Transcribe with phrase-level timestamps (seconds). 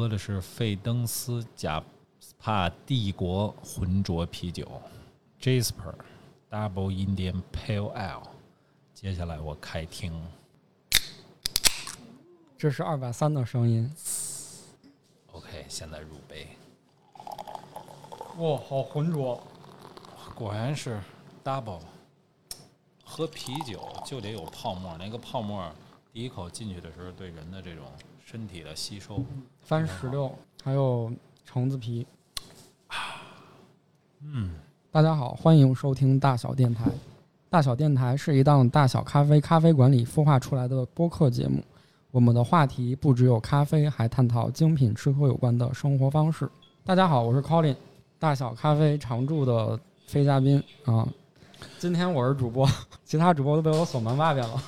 [0.00, 1.84] 喝的是费登斯贾
[2.38, 4.66] 帕帝国浑浊啤酒
[5.38, 5.94] ，Jasper
[6.50, 8.22] Double Indian Pale Ale。
[8.94, 10.18] 接下来我开听，
[12.56, 13.92] 这是二百三的声音。
[15.32, 16.48] OK，现在入杯，
[18.38, 19.38] 哇，好浑浊！
[20.34, 20.98] 果然是
[21.44, 21.82] Double。
[23.04, 25.70] 喝啤酒就得有泡沫，那个泡沫
[26.10, 27.84] 第一口进去的时候，对人的这种
[28.30, 29.24] 身体的吸收，
[29.60, 30.30] 番石榴，
[30.62, 31.10] 还有
[31.44, 32.06] 橙子皮。
[34.20, 34.54] 嗯，
[34.92, 36.88] 大家好，欢迎收听大小电台。
[37.48, 41.60] 大小电台是一档大小咖啡咖啡馆里孵化出来的播客节目。
[42.12, 46.48] 我们的话题不只有咖啡，还探讨精品吃喝有关的生活方式。
[46.84, 47.74] 大家好，我是 Colin，
[48.20, 51.04] 大小咖啡常驻的非嘉宾啊。
[51.80, 52.64] 今天我是主播，
[53.04, 54.62] 其他主播都被我锁门外边了。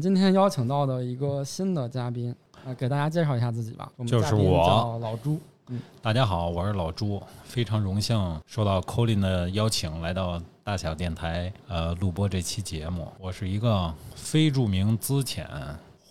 [0.00, 2.32] 今天邀请到的一个新的嘉宾，
[2.66, 3.90] 啊，给大家介绍一下自己吧。
[3.96, 5.38] 我们就是我叫老朱。
[5.70, 13.06] 嗯大家好，我是老朱，非常荣幸受到 Colin 的邀请，来到大小电台呃录播这期节目。
[13.20, 15.46] 我是一个非著名资浅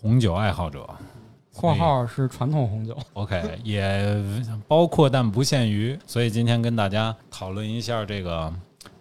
[0.00, 0.88] 红酒爱好者
[1.52, 2.96] 括号是传统红酒。
[3.14, 4.16] ，OK，也
[4.68, 8.52] 包括但不限于，所以今天跟大家讨论一下这个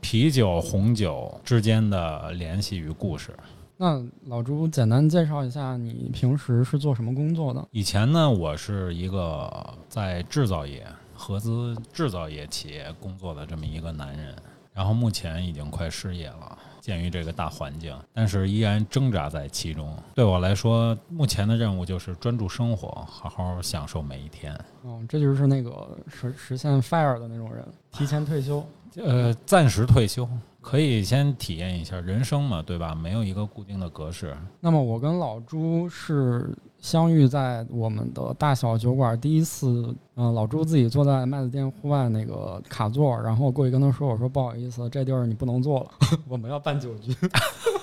[0.01, 3.31] 啤酒、红酒之间的联系与故事。
[3.79, 7.63] 那老朱简单介绍一下你平时是做什么工作的？
[7.71, 14.35] 以前呢，我是一个在制造业、合资制造业企业工作的这么一个男人，
[14.73, 16.57] 然后目前已经快失业了。
[16.81, 19.93] 鉴于这个大环境，但是依然挣扎在其中。
[20.15, 24.57] 对我来说，目前的任务就是专注生活，好好享受每一天。
[24.83, 28.65] 哦，这就是那个实实现 fire 的那种人，提前退休。
[28.95, 30.27] 呃，暂时退休，
[30.67, 32.93] 可以先体验一下人生嘛，对吧？
[32.93, 34.35] 没有一个固定的格式。
[34.59, 45.91] 那么我跟老朱是相遇在我们的大小酒馆，第一次，嗯、老朱自己坐在麦子店户外那个卡座，然后我过去跟他说，我说不好意思，这地儿你不能坐了，
[46.27, 47.15] 我们要办酒局。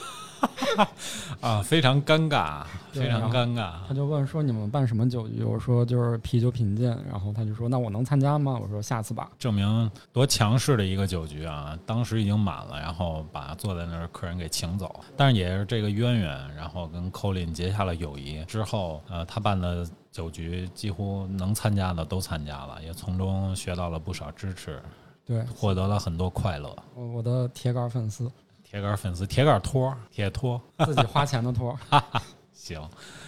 [1.41, 3.72] 啊，非常尴尬，非常尴尬。
[3.87, 5.43] 他就问说你们办什么酒局？
[5.43, 8.59] 我说就是啤酒品鉴，然后他就说那我能参加吗？
[8.60, 9.31] 我说下次吧。
[9.38, 11.78] 证明多强势的一个酒局啊！
[11.84, 15.00] 当时已经满了，然后把坐在那儿客人给请走。
[15.16, 18.44] 但是也是这个渊源，然后跟 Colin 结下了友谊。
[18.44, 24.82] 之后，呃，他办的酒局几乎能参加的都参加了，也从中学到了不少知识，
[25.26, 26.75] 对，获得了很多快乐。
[26.94, 28.31] 我我的铁杆粉丝，
[28.75, 31.79] 铁杆粉丝，铁杆托，铁托， 自己花钱的托。
[32.53, 32.83] 行，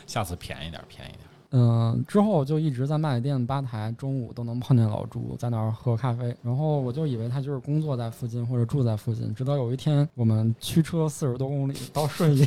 [0.04, 1.20] 下次便宜点，便宜点。
[1.50, 12.44] 嗯，之后就一直在麦子店吧台，中午都能碰见老朱在那儿喝咖啡，然后我就以为他就是工作在附近或者住在附近，直到有一天我们驱车四十多公里到顺义，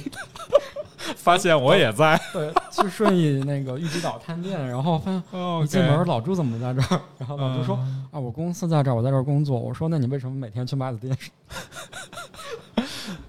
[1.15, 2.19] 发现我也在。
[2.33, 7.01] 对，去顺义那个玉吉岛探店，然后发现哦一进门老朱怎么在这儿？
[7.17, 9.57] 然后老朱说、嗯啊，我公司在这儿，我在这儿工作。
[9.57, 11.17] 我说那你为什么每天去麦子店？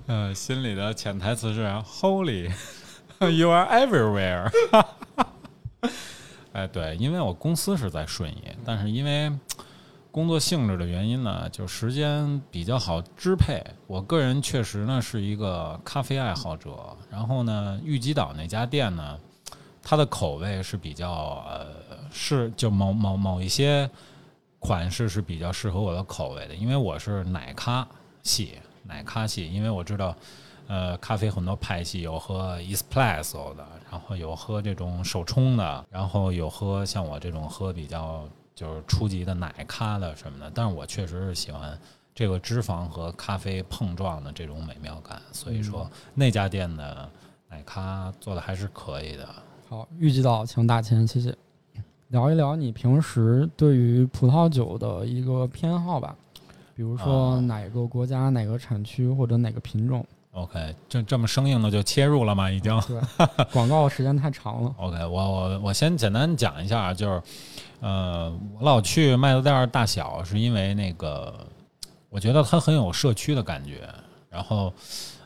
[0.06, 2.50] 呃，心里的潜台词是 “Holy,
[3.20, 4.50] you are everywhere”。
[6.52, 9.30] 哎，对，因为我公司是在顺义，但是因为
[10.10, 13.62] 工作性质的原因呢，就时间比较好支配。
[13.86, 19.18] 我个人确实呢是一个咖啡爱好者，然后呢，玉吉岛那家店呢，
[19.82, 21.10] 它的口味是比较
[21.48, 21.66] 呃
[22.10, 23.88] 是就某某某一些
[24.58, 27.86] 款式是比较适合我的口味的，因为我是奶咖
[28.22, 28.54] 系，
[28.84, 30.14] 奶咖系，因为我知道。
[30.72, 38.22] 呃，咖啡很多派系，有喝 espresso 的，然后有喝这种手冲的，然后有喝像我这种喝比较
[38.54, 40.50] 就是初级的奶咖的什么的。
[40.54, 41.78] 但是我确实是喜欢
[42.14, 47.08] 这个脂肪和咖啡碰撞的这种美妙感，所以说那家店的
[47.48, 49.28] 奶咖做的还是可以的。
[49.68, 51.34] 好，预计到请打钱，谢谢。
[52.08, 56.16] 聊一聊你平时对于葡萄酒的一个偏好吧，
[56.74, 60.04] 比如说啊哪个国家、哪个产区或者哪个品种。
[60.32, 62.50] OK，这这么生硬的就切入了吗？
[62.50, 62.76] 已经。
[62.82, 63.00] 对，
[63.52, 64.74] 广告时间太长了。
[64.78, 67.22] OK，我我我先简单讲一下啊，就是，
[67.80, 71.46] 呃，我老去麦子店儿大小，是因为那个，
[72.08, 73.88] 我觉得它很有社区的感觉。
[74.28, 74.72] 然后，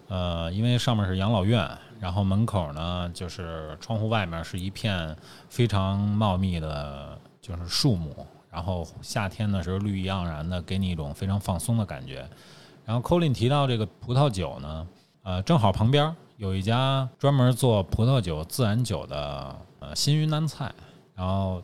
[0.09, 1.69] 呃，因为上面是养老院，
[2.01, 5.17] 然后门口呢就是窗户外面是一片
[5.49, 8.27] 非常茂密的，就是树木。
[8.51, 12.25] 然后夏天的时候绿意盎然的，给你一种非常放松的感觉。
[12.85, 14.87] 然后 Colin 提到这个葡萄酒呢，
[15.25, 20.73] 呃，正好旁边有一家专门做葡萄酒、自然酒的呃新云南菜，
[21.17, 21.61] 然后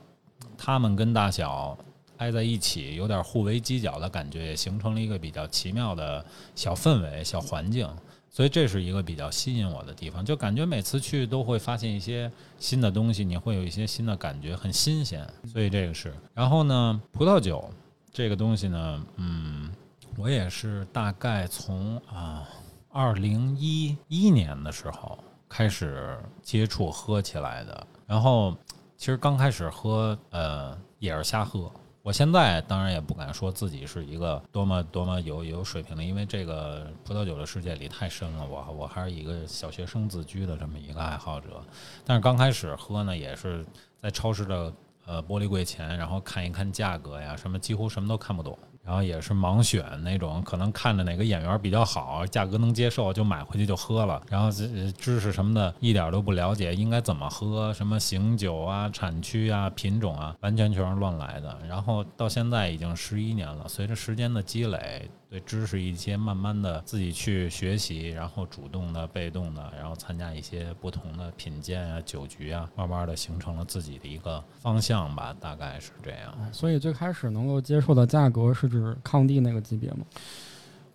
[0.63, 1.77] 他们跟大小
[2.19, 6.23] 挨在一起，有点互为犄角的感觉，也形成了一个比较奇妙的
[6.55, 7.89] 小氛围、小环境。
[8.29, 15.27] 所以这是一个比较吸引我的地方，就感觉每次去都会发现一些新的东西，你会有一些新的感觉，很新鲜。
[15.51, 16.15] 所以这个是。
[16.35, 17.69] 然后呢，葡萄酒
[18.13, 19.73] 这个东西呢，嗯，
[20.17, 22.47] 我也是大概从啊
[22.91, 25.19] 二零一一年的时候
[25.49, 27.87] 开始接触喝起来的。
[28.07, 28.55] 然后
[29.01, 31.73] 其实刚开始喝，呃，也是瞎喝。
[32.03, 38.45] 我现在当然也不敢说自己是一个多么多么有有水平的，因为这个葡萄酒的世界里太深了。
[38.45, 41.63] 我我还是一个小学生自居的这么一个爱好者。
[42.05, 43.65] 但是刚开始喝呢，也是
[43.99, 44.71] 在超市的
[45.07, 48.59] 呃玻璃柜前，然后看一看价格呀，什么几乎什么都看不懂。
[48.85, 54.21] 然后也是盲选那种，可能看着哪个演员比较好，价格能接受就买回去就喝了。
[54.29, 61.57] 然后这知识什么的一点都不了解，应该怎么喝，什么醒酒啊、产区啊、品种啊，完全全是乱来的。
[61.69, 65.09] 然后到现在已经十一年了，随着时间的积累。
[65.31, 76.37] 对知识一些慢慢的自己去学习，然后主动的、被动的，然后参加一些不同的品鉴啊、酒局啊，慢慢的形成了自己的一个方向吧，大概是这样。
[76.53, 80.05] 所以最开始能够接受的价格是指康帝那个级别吗？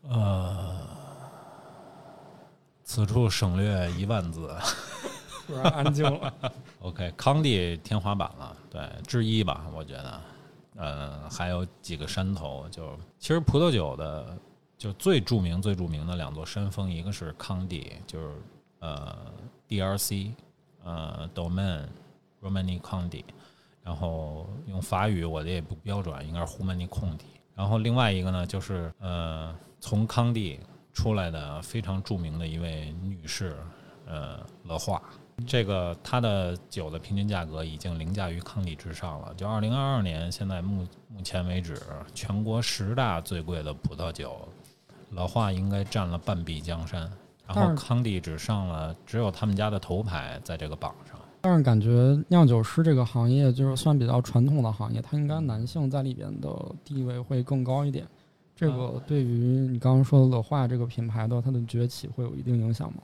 [0.10, 0.86] 呃，
[2.84, 4.54] 此处省略一万字。
[5.48, 6.34] 突然安静了。
[6.82, 10.20] OK，康帝天花板了，对，之一吧，我觉得。
[10.75, 14.38] 呃，还有几个山头，就其实葡萄酒的
[14.77, 18.36] 就最著名、最著名的两座山峰，一个是康帝，就是
[18.80, 19.16] 呃
[19.68, 20.31] DRC，
[20.83, 21.86] 呃 Domain
[22.42, 23.24] Romani Conti，
[23.81, 27.25] 然后用法语我的也不标准，应该是胡曼尼空地。
[27.56, 30.60] 然后另外一个呢，就是呃从康帝
[30.92, 33.56] 出来的非常著名的一位女士，
[34.06, 35.01] 呃乐化。
[35.46, 39.34] 这个它的酒的平均价格已经凌驾于康帝之上了。
[39.36, 41.82] 就二零二二年，现在目目前为止，
[42.14, 44.48] 全国十大最贵的葡萄酒，
[45.12, 47.12] 老化应该占了半壁江山。
[47.48, 51.20] 然后康帝只上了，只有他们家的头牌在这个榜上。
[51.42, 56.50] 但是感觉酿酒师这个行业就是算比较传统的行业，它应该男性在里边的
[56.84, 58.08] 地位会更高一点。
[58.56, 63.00] 这个对于你刚刚说的乐化这个品牌的它的崛起会有一定影响吗？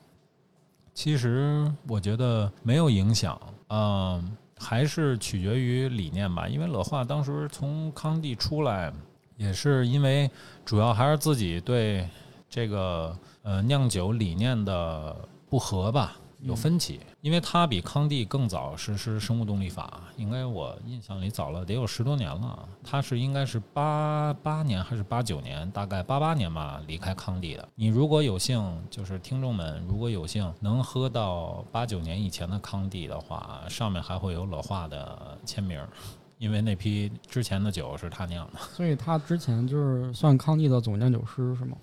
[0.94, 3.40] 其实我觉得没有影响，
[3.70, 6.48] 嗯，还是取决于理念吧。
[6.48, 8.94] 因为乐化当时从康帝出来，
[9.38, 10.30] 也是因为
[10.66, 12.08] 主要还是自己对
[12.50, 15.16] 这个呃酿酒理念的
[15.50, 16.16] 不合吧。
[16.44, 22.68] 有分歧，因为他比康帝更早实施生物动力法，应该我印象里早了得有十多年了。
[22.84, 27.68] 他是应该是八八年还是八九年，大概八八年吧离开康帝的。
[27.76, 28.60] 你如果有幸，
[28.90, 35.80] 就是听众们如果有幸能喝到八九年以前的康帝的话，上面还会有老化的签名，
[36.40, 38.60] 因为那批之前的酒是他酿的。
[38.74, 41.78] 所以他之前就是算康帝的总酿酒师是吗？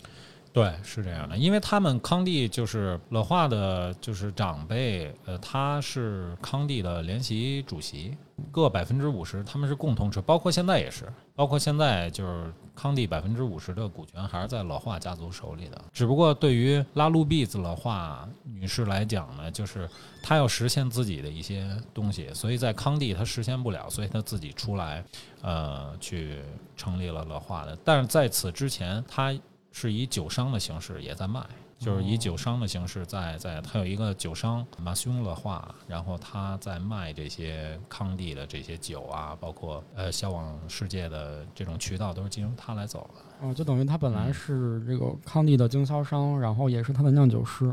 [0.59, 8.19] 对，是这样的，因为他们康帝就是乐化的，就是长辈，呃，他是康帝的联席主席，
[8.51, 11.07] 各百分之五十，他们是共同持，包括现在也是，
[11.37, 15.81] 包括现在就是康帝百分之五十的股权还是在乐化家族手里的。
[15.93, 19.89] 只不过对于拉路碧子乐化女士来讲呢，就是
[20.21, 25.05] 她要实现自己的一些东西，所以在康帝她实现不了，所以她自己出来，
[25.41, 26.41] 呃，去
[26.77, 27.79] 成立了乐化的。
[27.85, 29.33] 但是在此之前，她。
[29.81, 31.41] 是以酒商的形式也在卖，
[31.79, 43.47] 就是以酒商的形式在在，他有一个酒商马兄的话，然后他在卖这些康帝的这些酒啊，包括呃销往世界的这种渠道都是经由他来走的。
[43.47, 47.73] 哦，就等于他本来是这个康帝的经销商，然后也是他的酿酒师，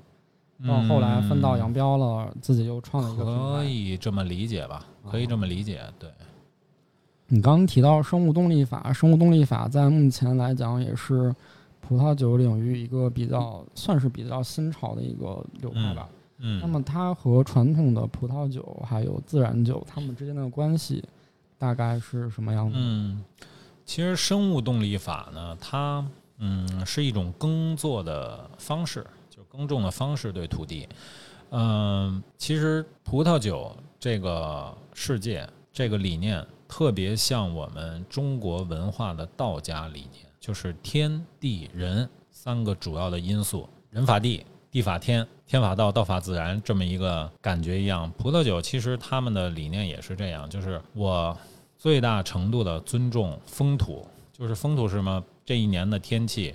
[0.67, 4.85] 到后来分道扬镳了，自己又创了一个可以这么理解吧？
[5.09, 6.07] 可以这么理解，对。
[7.29, 11.33] 你刚刚提到生物动力法，生物动力法在目前来讲也是。
[11.87, 16.09] 葡萄酒领域一个比较算是比较新潮的一个流派吧。
[16.37, 21.03] 嗯，那么它和传统的葡萄酒还有自然酒，它们之间的关系
[21.57, 22.75] 大概是什么样子？
[22.77, 23.23] 嗯，
[23.85, 26.05] 其实生物动力法呢，它
[26.39, 30.89] 嗯是一种耕作的方式，就耕种的方式对土地。
[31.51, 40.24] 嗯，其实葡萄酒这个世界这个理念特别像我们中国文化的道家理念。
[40.45, 48.11] 就是天地人三个主要的因素，人法地，地法天，天法道，道法自然，这么一个感觉一样。
[48.11, 51.35] 葡萄酒其实他们的理念也是这样，就是我
[51.79, 55.23] 最大程度的尊重风土，就是风土是什么？
[55.43, 56.53] 这一年的天气，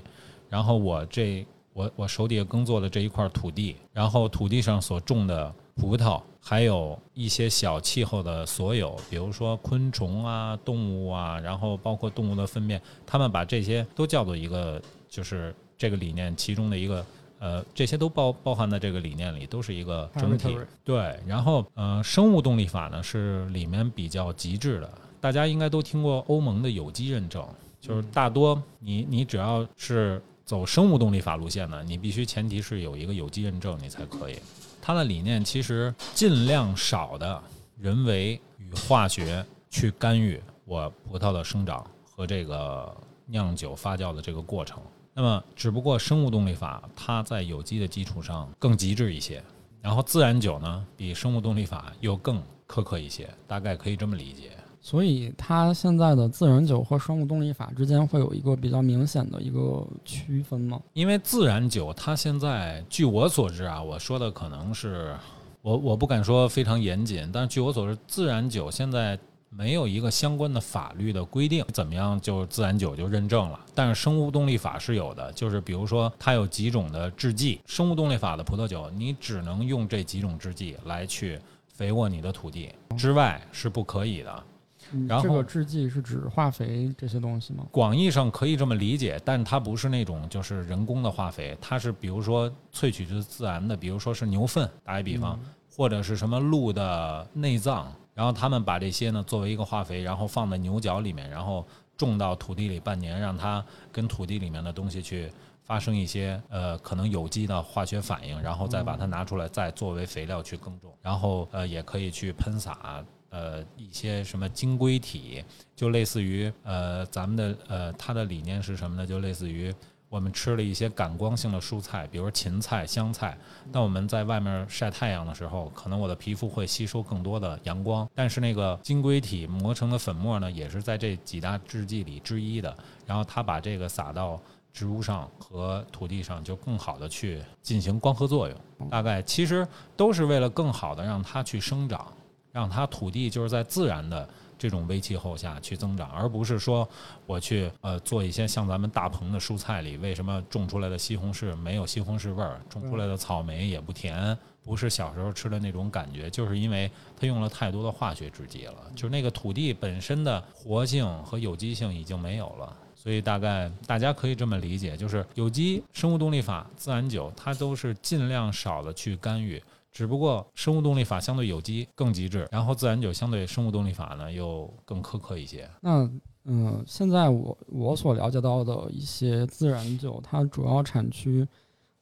[0.48, 6.22] 然后我这我我手底下耕作的这一块土地，然后土地上所种的葡萄。
[6.42, 17.04] 还有一些小气候的所有，比如说昆虫啊、动物啊，然后包括动物的粪便，他们把这些都叫做一个，就是这个理念其中的一个
[17.38, 20.56] 呃，这些都包包含在这个理念里，都是一个整体。
[20.82, 27.46] 对，然后呃，生物动力法呢是里面比较极致的，大家应该都听过欧盟的有机认证，
[27.80, 34.36] 就是大多你你只要是走生物动力法路线的，你必须前提是有一个有机认证，你才可以。
[34.82, 37.42] 它的理念其实尽量少的
[37.78, 42.96] 人为与化学去干预我葡萄的生长和这个
[43.26, 44.80] 酿酒发酵的这个过程。
[45.12, 49.42] 那么，只不过生物动力法它在有机的基础上更极致一些，
[49.82, 54.52] 然后自然酒呢比生物动力法又更苛刻一些，大概可以这么理解。
[54.80, 60.80] 所以它现在的自然酒和生物动力法之间会有一个比较明显的一个区分吗？
[60.94, 65.14] 因为自然酒它现在据我所知啊，我说的可能是
[65.62, 69.18] 我我不敢说非常严谨，但是据我所知，自然酒现在
[69.50, 73.60] 没有一个相关的法律的规定，怎么样就自然酒就认证了。
[73.74, 84.44] 但是生物动力法是有的，就是比如说它有几种的制剂，生物动力法的葡萄酒你只能用这几种制剂来去肥沃你的土地，之外是不可以的。
[84.92, 87.64] 嗯然后这个制剂是指化肥这些东西吗？
[87.70, 95.38] 广义上可以这么理解，但它不是那种就是人工的化肥，它是比如说萃取自自然的，比如说是牛粪，打一比方，
[95.74, 101.66] 或者是什么鹿的内脏，然后他们把这些呢作为一个化肥，然后放在牛角里面，然后
[101.96, 105.30] 种到土地里半年，让它跟土地里面的东西去
[105.62, 113.04] 发生一些呃可能有机的化学反应，然后再把它拿出来，再作为肥料去耕种，然后呃也可以去喷洒。
[113.30, 115.42] 呃，一些什么金硅体，
[115.74, 119.06] 就类似于呃，咱们的呃，它的理念是什么呢？
[119.06, 119.72] 就类似于
[120.08, 123.38] 我们吃了一些感光性的蔬菜，比如芹菜、香菜。
[123.70, 132.76] 当我们在外面晒太阳的时候，可能我的皮肤会吸收更多的阳光，但是那个金硅体磨成的粉末呢，也是在这几大制剂里之一的。
[133.06, 138.90] 然后它把这个撒到植物上和土地上，就更好的去进行光合作用。
[138.90, 139.64] 大概其实
[139.96, 142.12] 都是为了更好的让它去生长。
[142.52, 144.28] 让它土地就是在自然的
[144.58, 146.88] 这种微气候下去增长，而不是说
[147.26, 162.76] 我去呃做一些像咱们大棚的蔬菜里，为什么种出来的西红柿没有西红柿味儿，种出来的草莓也不甜，不是小时候吃的那种感觉，就是因为它用了太多的化学制剂了，就是那个土地本身的活性和有机性已经没有了。
[162.94, 169.62] 所以大概大家可以这么理解，就是有机、生物动力法、自然酒，它都是尽量少的去干预。
[169.90, 175.68] 只不过生物动力法相对有机更极致，然后自然酒相对生物动力法呢又更苛刻一些。
[175.80, 176.08] 那
[176.44, 181.46] 嗯，现在我我所了解到的一些自然酒，它主要产区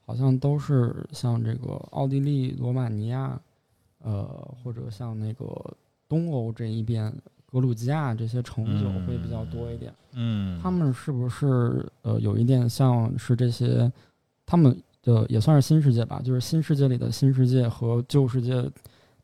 [0.07, 3.39] 好像都是像这个奥地利、罗马尼亚，
[4.01, 4.25] 呃，
[4.63, 5.47] 或者像那个
[6.09, 7.13] 东欧这一边
[7.51, 9.93] 格鲁吉亚这些橙酒会比较多一点。
[10.13, 13.91] 嗯，他们是不是呃有一点像是这些，
[14.47, 18.71] 他们呃也算是新世界吧，就是新世界里的新世界和旧世界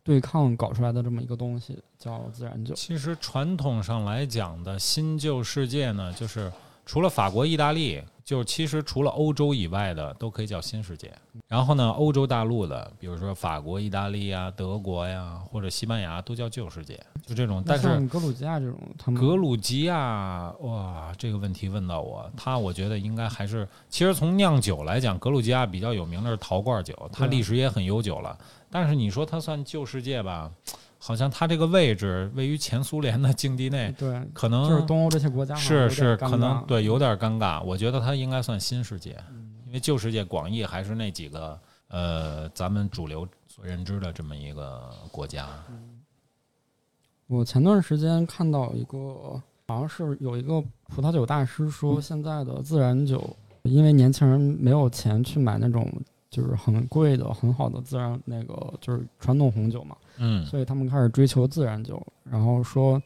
[0.03, 2.75] 对抗搞出来的这么一个东西，叫自然酒。
[2.75, 6.51] 其实传统上来讲的新旧世界呢，就是
[6.87, 11.13] 除了法国、意大利，就其实除了欧洲以外的都可以叫新世界。
[11.47, 16.99] 然后呢，欧洲大陆的，比如说法国、意大利呀、德国呀，或者西班牙，都叫旧世界。
[17.27, 28.37] 就这种，但是格鲁吉亚这种，他们格鲁吉亚，哇，这个问题问到我，他我觉得应该还是，其实从酿酒来讲，格鲁吉亚比较有名的是陶罐酒，它历史也很悠久了。
[28.71, 30.51] 但是你说它算旧世界吧，
[31.07, 37.63] 好像它这个位置位于前苏联的境地内， 对，可能就是东欧这些国家是是可能对有点尴尬。
[37.63, 45.47] 我觉得它应该算新世界，嗯因为旧世界广义还是那几个呃咱们主流所认知的这么一个国家。
[47.27, 55.87] 我前段时间看到一个，好像是有一个葡萄酒大师说，现在的自然酒，因为年轻人没有钱去买那种
[56.35, 63.01] 就是很贵的、很好的自然那个就是传统红酒嘛，嗯，所以他们开始追求自然酒，然后说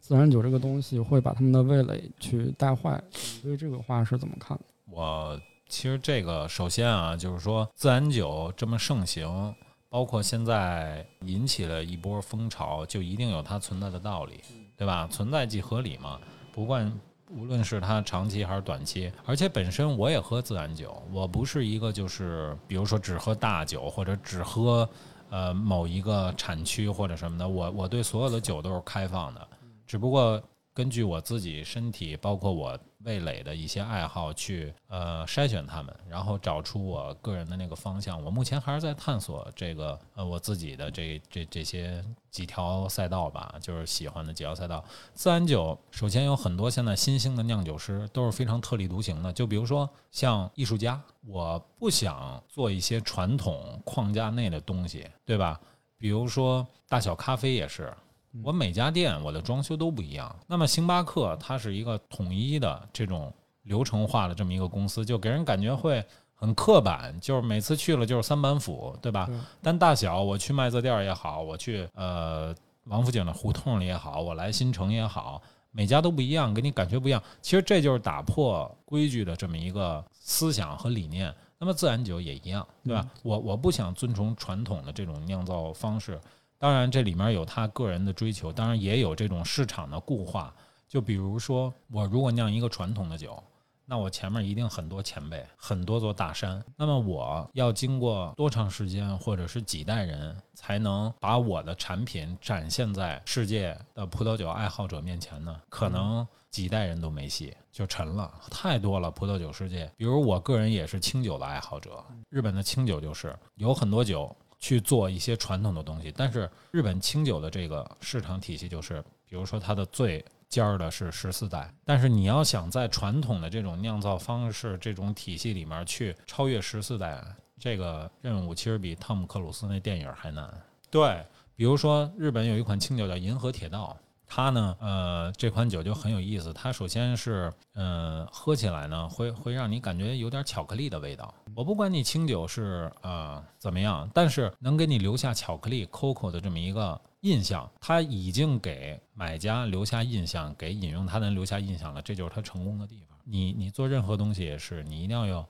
[0.00, 3.02] 自然酒这个东西会把他们的味蕾去带坏。
[3.10, 4.58] 你对这个话是怎么看？
[4.90, 9.54] 我其实这个首先啊，就是说自然酒这么盛行，
[9.88, 14.42] 包括现在引起了一波风潮，就一定有它存在的道理，
[14.76, 15.08] 对吧？
[15.10, 16.20] 存在即合理嘛，
[16.52, 16.92] 不管。
[17.30, 24.88] 无论是它长期还是短期，而且本身我也喝自然酒，我不是一个就是比如说只喝大酒或者只喝
[25.30, 29.48] 呃某一个产区或者什么的，我我对所有的酒都是开放的，
[29.86, 30.40] 只不过
[30.74, 38.20] 根据我自己身体，包括我味蕾的一些爱好去呃筛选它们，然后找出我个人的那个方向。
[38.24, 44.84] 我目前还是在探索这个呃我自己的这这这些几条赛道吧，就是喜欢的几条赛道。
[45.14, 55.60] 自然酒首先有很多现在新兴的酿酒师都是非常特立独行的，就比如说像艺术家，我不想做一些传统框架内的东西，对吧？
[55.96, 57.94] 比如说大小咖啡也是。
[58.42, 60.34] 我每家店我的装修都不一样。
[60.46, 69.28] 那么星巴克它是一个统一的这种流程化的这么一个公司，就给人感觉会很刻板，就是每次去了就是三板斧，对吧？
[69.62, 77.22] 但大小我去麦子店也好，我去呃王府井的胡同里也好，我来新城也好，每家都不一样，给你感觉不一样。
[77.40, 81.32] 其实这就是打破规矩的这么一个思想和理念。
[81.56, 83.08] 那么自然酒也一样，对吧？
[83.22, 86.20] 我我不想遵从传统的这种酿造方式。
[86.64, 90.50] 当然，这里面有他个人的追求，当然也有这种市场的固化。
[90.88, 93.38] 就比如说，我如果酿一个传统的酒，
[93.84, 96.64] 那我前面一定很多前辈，很多座大山。
[96.74, 105.60] 那么我要经过多长时间，或者是几代人，才能把我的产品展现在世界的葡萄酒爱好者面前呢？
[105.68, 108.32] 可能几代人都没戏，就沉了。
[108.50, 109.92] 太多了，葡萄酒世界。
[109.98, 114.34] 比如我个人也是清酒的爱好者，日本的清酒就是有很多酒。
[114.64, 127.22] 去做一些传统的东西，但是日本清酒的这个市场体系就是，比如说它的最尖儿的是十四代，但是你要想在传统的这种酿造方式这种体系里面去超越十四代，
[127.58, 130.50] 这个任务其实比汤姆克鲁斯那电影还难。
[130.90, 131.22] 对，
[131.54, 133.94] 比如说日本有一款清酒叫银河铁道。
[134.26, 136.52] 它呢，呃，这款酒就很有意思。
[136.52, 141.32] 它首先是，呃，喝起来呢，会会让你感觉有点巧克力的味道。
[141.54, 152.02] 我不管你清酒是呃怎么样，但是能给你留下巧克力 COCO 的这么一个印象，它已经给买家留下印象，给饮用它人留下印象了。
[152.02, 153.16] 这就是它成功的地方。
[153.24, 155.46] 你你做任何东西也是，你一定要有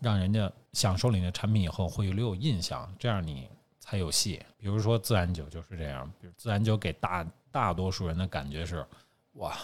[0.00, 3.48] 让人家享受你的产品以后会留有印象，这样你
[3.80, 4.40] 才有戏。
[4.58, 7.26] 比如说自然酒就是这样，比如自然酒给大。
[7.52, 8.84] 大多数人的感觉是，
[9.34, 9.54] 哇，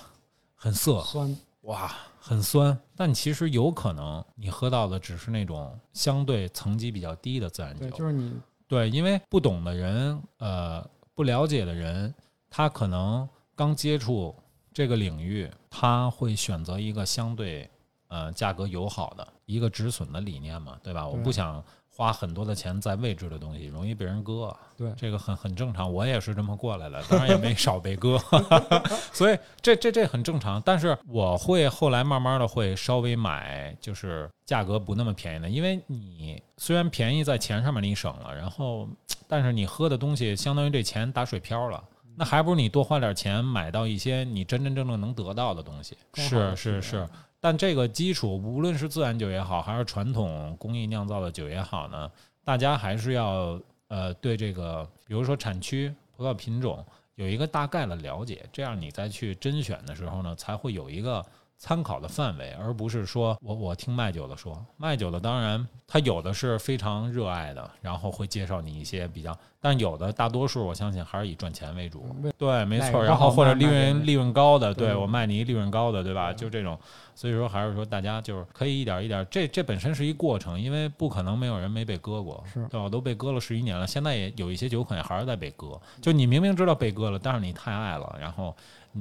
[0.55, 1.91] 很涩，酸，哇，
[2.21, 2.79] 很酸。
[2.95, 7.81] 但其实有可能你喝到的只是那种相对层级比较低的自然酒。
[7.81, 12.15] 对，就是你对，因为不懂的人，呃，不了解的人，
[12.51, 14.37] 他可能刚接触
[14.73, 17.69] 这个领域，他会选择一个相对
[18.09, 21.09] 呃价格友好的一个止损的理念嘛，对吧？
[21.09, 21.65] 我不想。
[21.99, 24.57] 花很多的钱在未知的东西，容易被人割。
[24.77, 28.17] 对，这个很很正常，我也是这么过来的，当然也没少被割，
[29.13, 30.63] 所以这这这很正常。
[30.65, 38.89] 但是我会后来慢慢的会稍微买，就是价格不那么便宜的，因为你虽然便宜在钱上面你省了，然后
[39.27, 41.83] 但是你喝的东西相当于这钱打水漂了，
[42.15, 45.99] 那还不如你多花点钱买到一些你真真正正能得到的东西。
[46.15, 47.09] 是是是。
[47.41, 52.11] 但这个基础，无论是自然酒也好，还是传统工艺酿造的酒也好呢，
[52.45, 61.25] 大家还是要呃对这个，比如说产区、葡萄品种有一个大概的了解，这样你再去甄选的时候呢，才会有一个。
[61.59, 72.07] 参考的范围，而不是说我我听卖酒的说，卖酒的当然他有的是非常热爱的，然后会介绍你一些比较，但有的大多数我相信还是以赚钱为主。
[72.39, 73.03] 对，没错。
[73.03, 76.33] 然后或者利润利润高的，对我卖你一利润高的，对吧？
[76.33, 76.79] 就这种，
[77.17, 82.89] 所以说还是说大家就是可以一点一点，这这本身是一过程，因为不可能没有人没被割过，对吧？
[82.89, 85.81] 都被割了十一年了，现在也有一些酒款还是在被割。
[86.01, 88.55] 就你明明知道被割了，但是你太爱了，然后。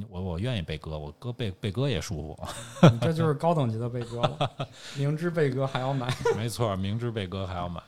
[0.10, 2.48] 我我愿意被割，我割被被割也舒服。
[3.02, 4.52] 这就是高等级的被割了，
[4.98, 6.08] 明知被割还要买。
[6.38, 7.82] 没错，明知被割还要买。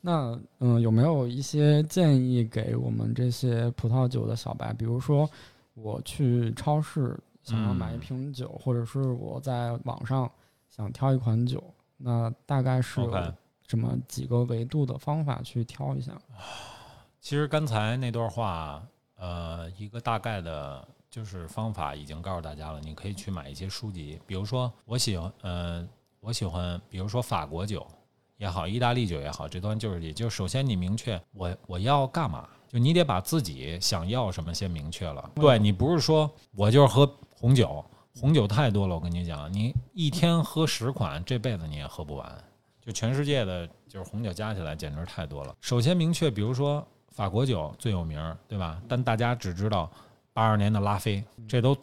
[0.00, 4.72] 那嗯，有没有一些建议给我们这些葡萄酒的小白？
[4.72, 5.28] 比如说，
[5.74, 10.30] 我去超市想要买一瓶酒，或者是我在网上
[10.68, 11.62] 想挑一款酒，
[11.98, 13.34] 那大概是有
[13.66, 16.12] 这么几个维度的方法去挑一下。
[17.20, 18.82] 其实刚才那段话，
[19.16, 20.88] 呃，一个大概的。
[21.12, 25.86] 就是方法已经告诉大家了，你可以去买一些书籍，比如说我喜欢，呃，
[26.20, 27.86] 我喜欢，比如说法国酒
[28.38, 35.30] 也好，意大利酒也好，这段就是也就首先你明确我我要干嘛，就你得把自己想要什么先明确了。
[35.34, 37.06] 对你不是说我就是喝
[37.38, 37.84] 红酒，
[38.18, 42.44] 红酒太多了，我跟你讲，你一天喝十款，这辈子你也喝不完。
[42.80, 45.54] 就全世界的就是红酒加起来简直太多了。
[45.60, 48.80] 首先明确，比如说法国酒最有名，对吧？
[48.88, 49.90] 但大家只知道。
[50.32, 51.76] 八二年的拉菲，这都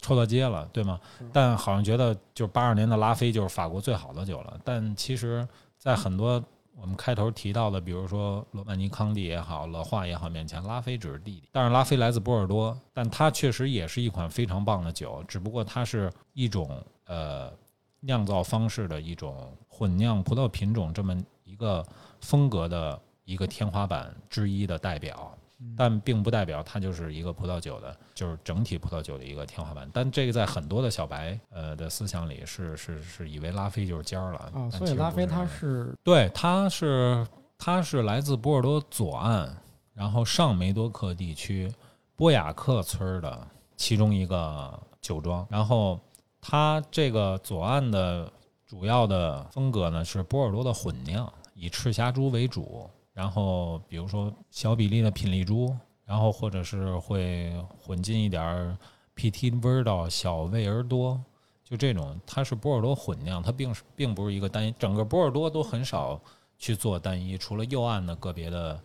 [0.00, 1.00] 臭到街了，对吗？
[1.32, 4.58] 但好像觉得就是八二年的拉菲就是法国最好的酒了。
[4.64, 6.42] 但其实，在很多
[6.76, 17.52] 我们开头提到的，比如说罗曼尼康帝也好，乐化也好，面前拉菲只是弟弟，但是拉菲来自波尔多，但它确实也是一款非常棒的酒，只不过它是一种呃
[18.00, 21.84] 酿造方式的一种混酿葡萄品种这么一个
[22.20, 25.36] 风格的一个天花板之一的代表。
[25.76, 29.90] 但并不代表它就是一个葡萄酒的，就是整体葡萄酒的一个天花板。
[29.92, 37.26] 但这个在很多的小白呃的思想里是是是以为拉菲就是尖儿了啊，所以拉菲它是对，它是
[37.58, 39.52] 它是来自波尔多左岸，
[39.94, 41.68] 然后上梅多克地区
[42.14, 45.44] 波雅克村儿的其中一个酒庄。
[45.50, 45.98] 然后
[46.40, 48.32] 它这个左岸的
[48.64, 58.78] 主要的风格呢是波尔多的混酿，以赤霞珠为主，然后比如说小比例的品丽珠，然后或者是会混进一点儿
[59.16, 61.20] Petit Verdot 小味儿多。
[61.64, 66.18] 就这种，它是波尔多混酿，它并并不是一个单一，整个波尔多都很少
[66.56, 68.80] 去做单一，除了右岸的个别的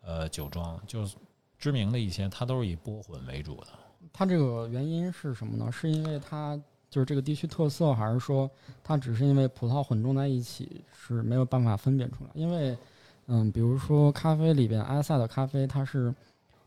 [0.00, 1.16] 呃酒庄，就是
[1.58, 3.66] 知名的一些，它都是以波混为主的。
[4.14, 5.70] 它这个原因是什么呢？
[5.70, 8.50] 是因为它就是这个地区特色，还是说
[8.82, 12.30] 它只是因为葡萄混种在一起是没有办法分辨出来？
[12.32, 12.74] 因为，
[13.26, 16.14] 嗯，比如说咖啡里边，埃塞的咖啡它是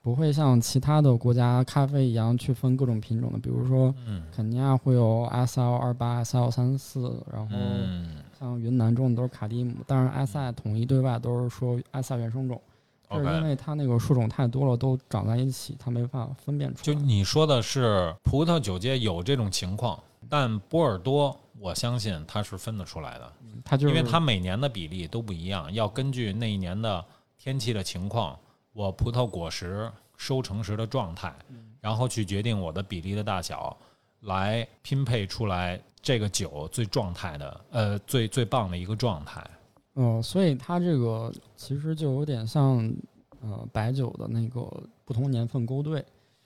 [0.02, 4.24] 不会像其他的国家咖啡一样去分各种品种的，比如说嗯。
[4.36, 8.18] 肯尼亚会有 S L 二八、S L 三四，然后嗯。
[8.40, 12.62] 像云南种的都是卡蒂姆，但是埃塞统一对外都是说埃塞原生种，
[13.10, 13.44] 就是因。
[13.44, 16.84] 为它那个树种太多了，都长在一起，它没办法分辨出来。
[16.84, 16.94] 就。
[16.94, 23.34] 你说的是葡萄酒界有这种情况，但波尔多我相信它是分得出来的。
[23.66, 27.04] 它就是因为它每年的比例都不一样，要根据那一年的
[27.38, 28.38] 天气的情况，
[28.74, 31.34] 我葡萄果实收成时的状态，
[31.82, 33.76] 然后去决定我的比例的大小，
[34.22, 39.46] 来拼配出来这个酒最状态的，呃，最最棒的一个状态。
[39.94, 42.94] 呃，所以它这个其实就有点像
[43.42, 44.62] 呃白酒的那个
[45.04, 46.04] 不同年份勾兑，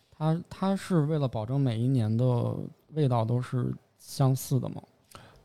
[0.09, 2.55] 它它是为了保证每一年的
[2.93, 4.81] 味道都是相似的嘛。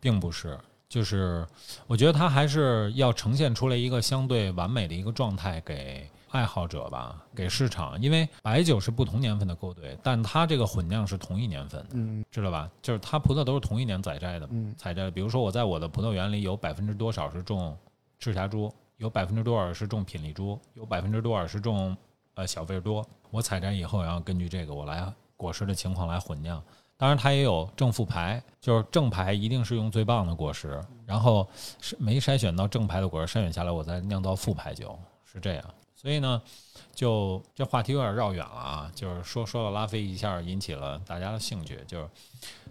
[0.07, 0.57] 并不是，
[0.89, 1.45] 就是
[1.89, 8.01] 我觉得它还是要呈现出来一个相对完美的一个状态给爱好者吧，给市场。
[8.01, 12.71] 因为白酒是不同年份的勾兑，但它这个混酿是同一年份的，嗯知道吧？
[12.81, 15.11] 就是它葡萄都是同一年采摘的，嗯采摘的。
[15.11, 17.77] 比如说我在我的葡萄园里有百分之多少是种
[18.21, 21.97] 赤霞珠，有百分之多少是种品丽珠，有百分之多少是种
[22.35, 23.05] 呃小费多。
[23.33, 26.63] 我采摘以后，然后根据这个我来果实的情况来混酿。
[26.99, 31.47] 当然，它也有正负牌，就是正牌一定是用最棒的果实，然后
[31.81, 35.75] 是没筛选到正牌的果实，筛选下来我再酿造副牌酒，是这样。
[35.95, 36.41] 所以呢，
[36.95, 42.09] 就这话题有点绕远了啊，就是说说到拉菲一下引起了大家的兴趣，就是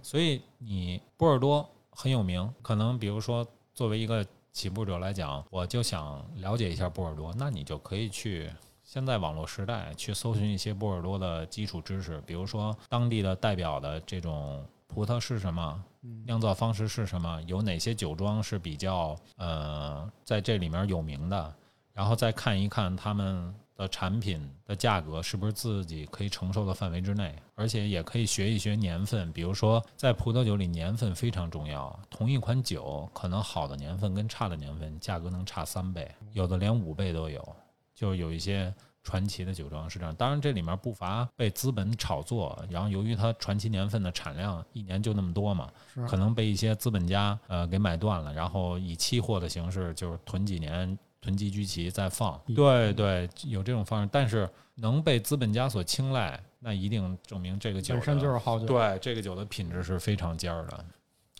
[0.01, 8.49] 所以你波尔多很有名，可能比如说作为一个起步者来讲，我就想了解一下波尔多，那你就可以去
[8.95, 15.84] 现在网络时代去搜寻一些波尔多的基础知识，比如说当地的代表的这种葡萄是什么，
[16.23, 21.53] 酿造方式是什么，有哪些酒庄是比较呃在这里面有名的，
[21.91, 37.55] 然后再看一看他们的产品的价格是不是自己可以承受的范围之内，而且也可以学一学年份，比如说在葡萄酒里年份非常重要，同一款酒可能好的年份跟差的年份价格能差三倍，有的连五倍都有，
[37.95, 38.71] 就是有一些。
[39.08, 45.71] 传奇的酒庄是这样，当然这里面不乏被资本炒作，然后由于它传奇年份的产量一年就那么多嘛，
[46.08, 52.34] 可能被一些资本家呃给买断了，然后以期货的形式就是囤几年，囤积居奇再放。
[52.47, 58.65] 嗯对对，有这种方式，但是能被资本家所青睐，那一定证明这个酒本身就是好酒。
[58.65, 60.84] 对这个酒的品质是非常尖儿的。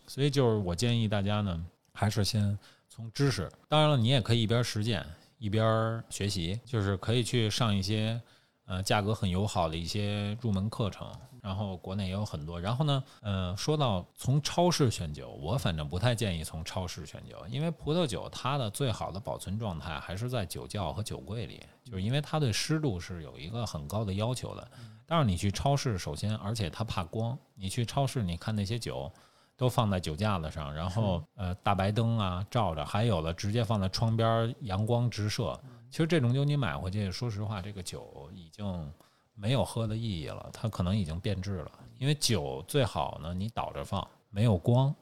[0.06, 1.60] 所以就是我建议大家呢，
[1.92, 2.56] 还是先
[2.88, 5.04] 从知识，当然了，你也可以一边实践
[5.38, 8.20] 一边学习，就是可以去上一些
[8.66, 11.10] 呃价格很友好的一些入门课程。
[11.42, 12.60] 然后国内也有很多。
[12.60, 24.68] 然后呢，呃，说到从超市选酒，我反正不太建议从超市选酒，因为葡萄酒它的最好的保存状态还是在酒窖和酒柜里，就是因为它对湿度是有一个很高的要求的。
[25.06, 29.08] 但是你去超市，首先，而且它怕光，你去超市，你看那些酒。
[29.56, 35.58] 都放在酒架子上，然后呃大白灯啊照着，还有了直接放在窗边，阳光直射。
[35.90, 38.92] 其实这种酒你买回去，说实话，这个酒已经
[39.34, 41.70] 没有喝的意义了，它可能已经变质了。
[41.96, 44.94] 因为酒最好呢，你倒着放，没有光，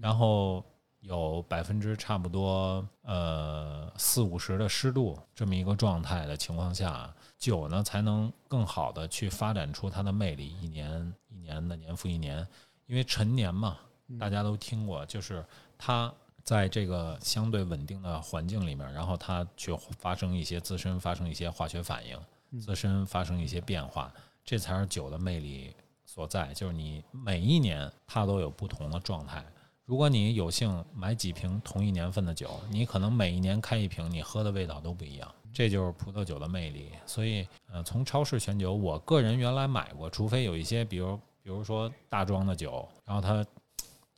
[0.00, 0.64] 然后
[1.00, 12.46] 有百分之差不多呃四五十的湿度这么一个状态的情况下，酒呢才能更好的去发展出它的魅力，一年一年的年复一年，
[12.86, 13.76] 因为陈年嘛。
[14.18, 15.44] 大家都听过，就是
[15.76, 24.12] 它在这个相对稳定的环境里面，然后它去发生一些自身发生一些化学反应，自身发生一些变化，
[24.44, 25.74] 这才是酒的魅力
[26.06, 26.52] 所在。
[26.54, 29.44] 就是你每一年它都有不同的状态。
[29.84, 35.34] 如果你有幸买几瓶同一年份的酒，你可能每一年开一瓶，你喝的味道都不一样。
[35.50, 36.90] 这就是葡萄酒的魅力。
[37.06, 43.44] 所以，呃，从超市选酒，我个人原来买过，除非有一些，比如比如说大庄的酒，然后它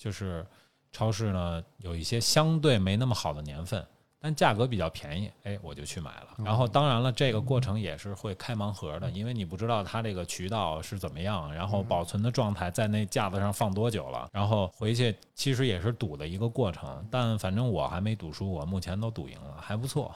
[0.00, 0.44] 就是
[0.90, 3.86] 超市呢有一些相对没那么好的年份。
[4.22, 6.26] 但价格比较便宜，哎，我就去买了。
[6.44, 17.02] 然后当然了，这个过程也是会开盲盒的，因为你不知道它这个渠道是怎么样，然后保存的状态在那架子上放多久了，然后回去其实也是赌的一个过程。
[17.10, 20.14] 但反正我还没赌输，我目前都赌赢了，还不错。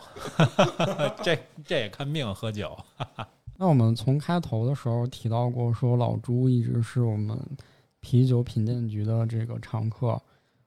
[1.25, 2.77] 这这也看命，喝酒。
[3.57, 7.41] 那我们从开头的时候提到过，说老朱一直是我们
[8.05, 10.21] 啤酒品鉴局的这个常客。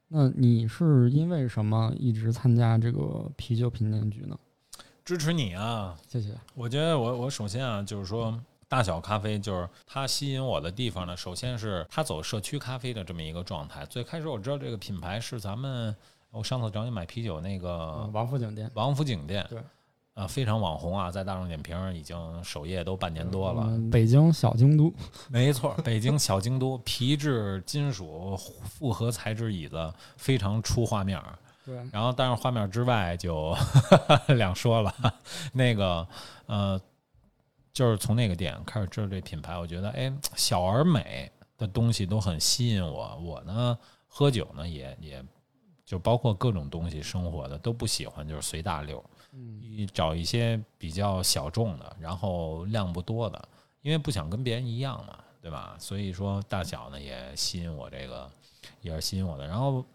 [0.08, 4.36] 那你是因为什么一直参加这个啤酒品鉴局呢？
[5.06, 5.96] 支持你啊！
[6.08, 6.34] 谢谢。
[6.56, 11.16] 我觉得我我首先啊，就是说大小咖啡就是它吸引我的地方呢。
[11.16, 13.86] 首先是它走社区咖啡的这么一个状态。
[13.86, 15.96] 最开始我知道这个品牌是咱们，
[16.32, 18.72] 我上次找你买啤酒那个王府井店。
[18.74, 19.46] 王府井店。
[19.48, 19.62] 对。
[20.18, 23.70] 呃，非常网红啊，在大众点评已经首页都半年多了。
[23.92, 24.92] 北京小京都，
[25.30, 31.22] 没错，北京小京都，皮质金属复合材质椅子非常出画面。
[31.64, 33.56] 对，然后但是画面之外就
[34.36, 34.92] 两说了。
[35.54, 36.08] 那个
[36.48, 36.82] 呃，
[37.72, 43.16] 就是从那个店开始知道这品牌，我觉得哎，小而美的东西都很吸引我。
[43.24, 43.78] 我呢，
[44.08, 45.24] 喝酒呢也也
[45.86, 49.04] 就包括各种东西，生活的都不喜欢，就是随大溜。
[49.40, 53.48] 嗯，找一些比较小众的，然后量不多的，
[53.84, 55.76] 因为不想跟别人一样嘛，对吧？
[55.78, 58.28] 所以说大小呢也吸引我，这个
[58.82, 59.46] 也是吸引我的。
[59.46, 59.86] 然后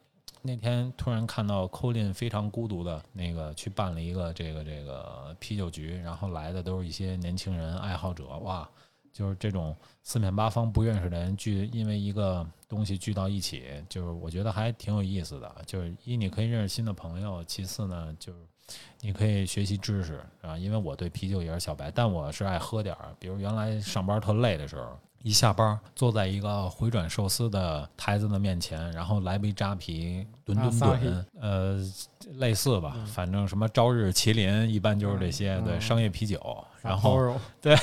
[0.42, 8.70] 那天突然看到 Colin 非常孤独的那个去办了一个这个这个啤酒局，然后来的都是一些年轻人爱好者，哇，
[9.12, 15.52] 就是这种四面八方不认识的人聚，因为一个东西聚到一起，就是我觉得还挺有意思的。
[15.66, 18.38] 就是一你可以认识新的朋友，其次呢就是。
[19.00, 23.08] 你可以学习知识啊，因为我对啤酒也是小白，但我是爱喝点儿。
[23.18, 31.78] 比如原来上班特累的时候，一下班坐在一个回转寿司的台子的面前，然后来杯扎啤，吨吨吨，呃，
[32.38, 36.40] 类似吧，反正什么朝日麒麟，一般就是这些，对，商业啤酒。
[36.80, 37.32] 然后
[37.62, 37.76] 对，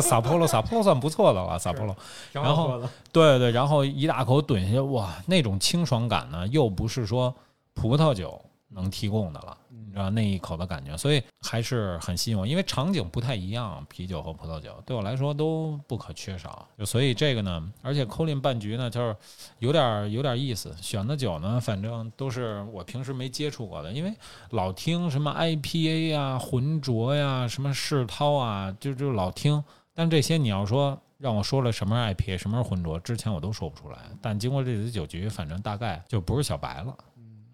[0.00, 1.94] 撒泼了，撒泼算不错的了，撒泼了。
[2.32, 2.80] 然后
[3.12, 7.34] 对对，然后一大口怼下去，哇，那种清爽感呢，又不是说
[7.74, 9.56] 葡萄酒能提供的了。
[9.94, 16.68] 啊，那一口的感觉，所以还是很吸引我，因为场景不太一样，啤酒和葡萄酒对我来说都不可缺少。
[16.78, 19.16] 就所以这个呢，而且 Colin 半局呢，就是
[19.58, 20.72] 有点有点意思。
[20.80, 24.14] 选的酒呢，反正都是我平时没接触过的，因为
[24.50, 29.62] 老听什么 IPA 呀、浑浊呀、什么世涛啊，就就老听。
[29.94, 33.98] 但这些你要说让我说了什么是 IPA，什么是浑浊，之前我都说不出来。
[34.22, 36.96] 但经过这次酒局，反正大概就不是小白了。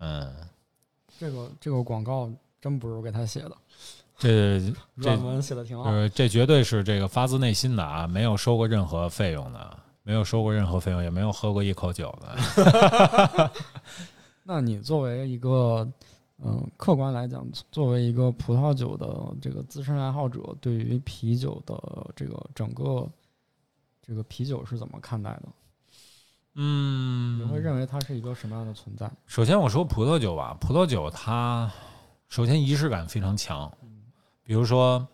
[0.00, 0.35] 嗯。
[1.18, 3.57] 这个这个广告真不是我给他写的，
[4.18, 4.61] 这
[5.00, 5.85] 这文写的挺好。
[5.85, 13.50] 呃，这绝对是这个发自内心的啊，没有收过任何费用的，没有收过任何费用，也没有喝过一口酒的。
[14.42, 15.88] 那你作为一个
[16.44, 21.74] 嗯，客观来讲，作为一个葡萄酒的这个资深爱好者，对于啤酒的
[22.14, 23.09] 这个整个
[24.03, 25.44] 这个啤酒是怎么看待的？
[26.57, 29.11] 嗯，你会认为它是一个什么样的存在？
[29.27, 31.71] 首先我说葡萄酒吧，葡萄酒它
[32.29, 33.71] 首先仪式感非常强。
[34.43, 35.07] 比如说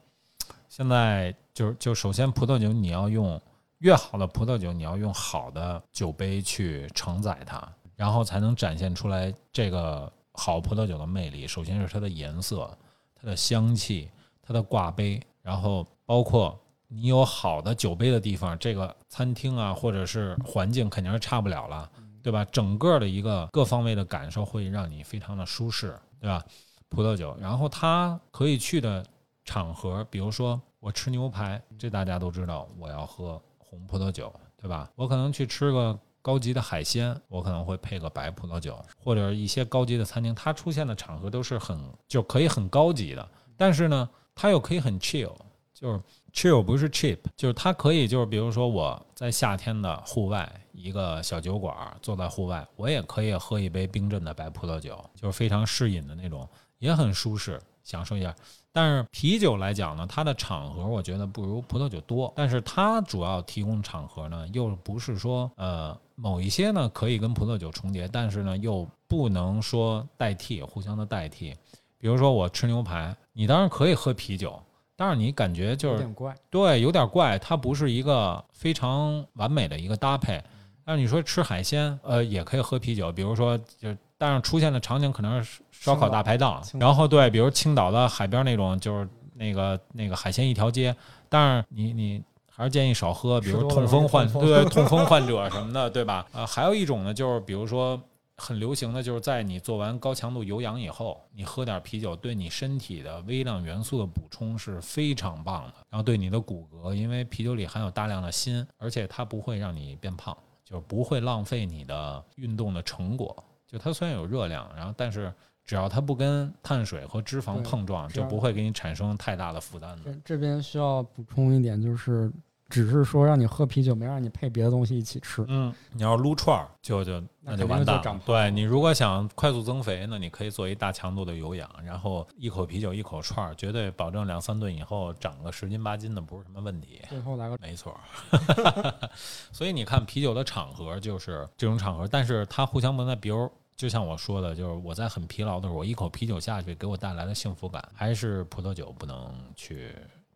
[0.69, 3.41] 现在就就首先葡萄酒你要用
[3.79, 11.47] 越好的葡萄酒，你要用好的酒杯去承载它，然后才能展现出来这个好葡萄酒的魅力。
[11.47, 12.77] 首先是它的颜色、
[13.15, 14.11] 它的香气、
[14.43, 16.59] 它的挂杯，然后包括。
[16.93, 21.89] 你有好的酒杯的地方，这个餐厅啊，或者是环境肯定是差不了了，
[22.21, 22.45] 对吧？
[22.47, 26.45] 整个的一个各方位的感受会让你非常的舒适，对吧？
[26.89, 29.07] 葡萄酒，然后它可以去的
[29.45, 34.91] 场合，比如说我吃牛排，这大家都知道，我要喝红葡萄酒，对吧？
[34.97, 45.37] 我可能去吃个高级的海鲜，我可能会配个白葡萄酒，或者一些高级的餐厅，它出现的场合都是很就可以很高级的，但是呢，它又可以很 chill，
[45.73, 46.03] 就是。
[46.33, 58.35] Chill 不是 cheap，就是它可以，就是比如说我在夏天的户外一个小酒馆，坐在户外，我也可以喝一杯冰镇的白葡萄酒，就是非常适饮的那种，也很舒适，享受一下。
[58.73, 71.53] 但是啤酒来讲呢，它的场合我觉得不如葡萄酒多，但是它主要提供场合呢，又不是说呃某一些呢可以跟葡萄酒重叠，但是呢又不能说代替，互相的代替。
[71.99, 74.63] 比如说我吃牛排，你当然可以喝啤酒，
[75.01, 76.35] 但是你感觉就是有点怪。
[76.51, 80.39] 对，有点怪，它不是一个非常完美的一个搭配。
[80.85, 90.95] 但是你说吃海鲜，呃，也可以喝啤酒，比如说就，但是出现的场景可能是烧烤大排档，然后对，比如青岛的海边那种，就是那个那个海鲜一条街，
[91.31, 92.23] 但是你你
[92.55, 96.27] 还是建议少喝，比如痛风患对 痛风患者什么的，对吧？
[96.33, 97.99] 呃，还有一种呢，就是比如说
[98.41, 105.75] 很流行的就是在你做完高强度有氧以后，你喝点啤酒，对你身体的微量元素的补充是非常棒的。
[105.91, 113.45] 然后对你的骨骼，因为啤酒里含有大量的锌，而且它不会让你变胖，就是不会浪费你的运动的成果。
[113.67, 115.33] 就它虽然有热量，然后但是
[115.65, 120.13] 只要它不跟碳水和脂肪碰撞，就不会给你产生太大的负担的。
[120.13, 122.33] 这这边需要补充一点，就是
[122.71, 125.45] 只是说让你喝啤酒，没让你配别的东西一起吃。
[125.49, 128.21] 嗯，你要是撸串儿，就就那就完蛋了。
[128.25, 137.03] 对你如果想快速增肥那，你可以做一大强度的有氧，然后一口啤酒一口串儿，绝对保证两三顿以后长个十斤八斤的不是什么问题。
[137.09, 139.11] 最后来个没错儿，
[139.53, 149.91] 所以你看啤酒的场合就是这种场合，但是它互相不在，比如就像我说的，就是我在很疲劳的时候，我一口啤酒下去给我带来的幸福感，还是葡萄酒不能去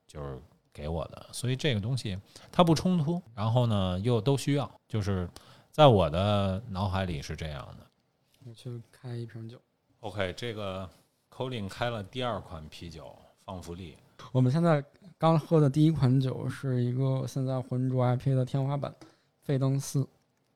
[0.08, 0.38] 就是
[0.74, 1.26] 给我的。
[1.32, 2.18] 所以这个东西
[2.52, 5.26] 它不冲突，然后呢又都需要，就是
[5.70, 7.86] 在我的脑海里是这样的。
[8.44, 9.58] 我去开一瓶酒。
[10.00, 10.86] OK，这个
[11.30, 13.96] Colin 开了第二款啤酒放福利，
[14.32, 14.84] 我们现在
[15.16, 18.94] 刚喝的第一款酒是一个现在浑浊 IPA 的天花板，
[19.40, 20.06] 费登斯。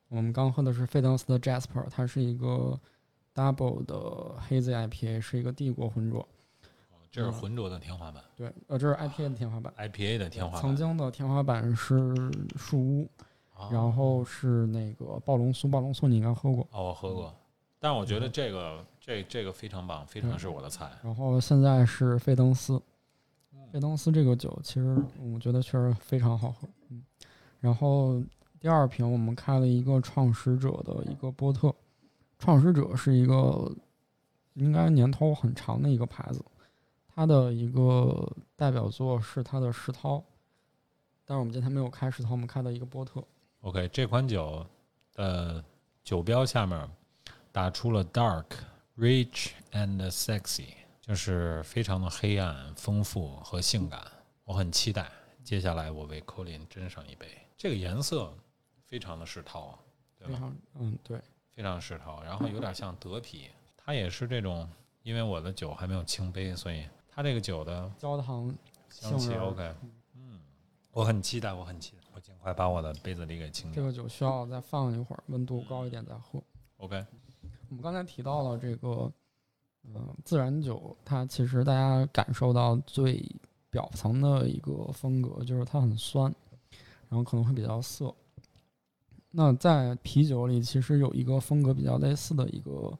[0.09, 2.79] 我们刚喝的是费登斯的 Jasper，它是一个
[3.33, 6.27] double 的黑 Z IPA，是一个帝国浑浊。
[7.11, 9.73] 这是浑浊的天花板对，呃，这是 IPA 的天花板。
[9.77, 10.61] ，IPA 的天花板。
[10.61, 12.13] 曾经的天花板是
[12.55, 13.09] 树屋，
[13.55, 16.67] 哦然后是那个暴龙酥，暴龙酥你应该喝过。
[16.71, 17.35] 哦，我喝过，
[17.79, 20.89] 但我觉得这个这这个非常棒，非常是我的菜。
[21.03, 22.79] 然后现在是费登斯，
[23.71, 24.95] 费登斯这个酒其实
[25.33, 26.67] 我觉得确实非常好喝。
[26.89, 27.03] 嗯，
[27.59, 28.21] 然后
[28.59, 31.73] 第二瓶我们开了一个创始者的一个波特，
[32.37, 33.71] 创始者是一个
[34.53, 36.43] 应该年头很长的一个牌子，
[37.19, 40.23] 它的一个代表作是他的石涛，
[41.25, 43.21] 但是我们今天没有开石涛，我们开的一个波特。
[43.59, 44.65] OK，这款酒
[45.11, 45.61] 的
[46.01, 46.89] 酒标下面
[47.51, 48.45] 打出了 dark,
[48.95, 50.67] rich and sexy，
[51.01, 54.01] 就是非常的黑暗、丰富和性感。
[54.45, 55.11] 我很期待，
[55.43, 57.27] 接下来我为 Colin 斟上一杯。
[57.57, 58.33] 这个颜色
[58.85, 59.79] 非常的世涛啊，
[60.17, 60.35] 对吧？
[60.35, 61.19] 非常嗯对，
[61.53, 64.71] 非常世涛，然后有点像德啤，它也是这种，
[65.03, 66.85] 因为我的酒还没有清杯，所以
[67.19, 68.49] 它这个酒的焦糖
[68.89, 69.75] 香气 OK，
[70.15, 70.39] 嗯，
[70.93, 73.75] 我很期待，我很期待，我尽快把我的杯子里给清掉。
[73.75, 76.41] 这个酒需要再放一会儿，温度高一点再喝。
[76.77, 77.05] OK，
[77.67, 79.11] 我们刚才提到了这个，
[79.83, 83.21] 嗯、自然酒，它其实大家感受到最
[83.69, 86.33] 表层的一个风格就是它很酸，
[87.09, 88.15] 然后可能会比较涩。
[89.29, 92.97] 那在啤酒里，其实有一个风格比较类似的一个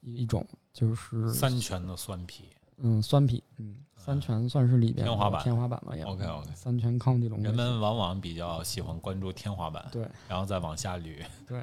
[0.00, 6.04] 一一种，就是三全的酸啤，嗯酸啤，嗯三全算是里边天花板天花板了也。
[6.04, 11.24] OK，OK 三全康帝龙人们往往比较喜欢关注天花板，对然后再往下捋。
[11.46, 11.60] 对。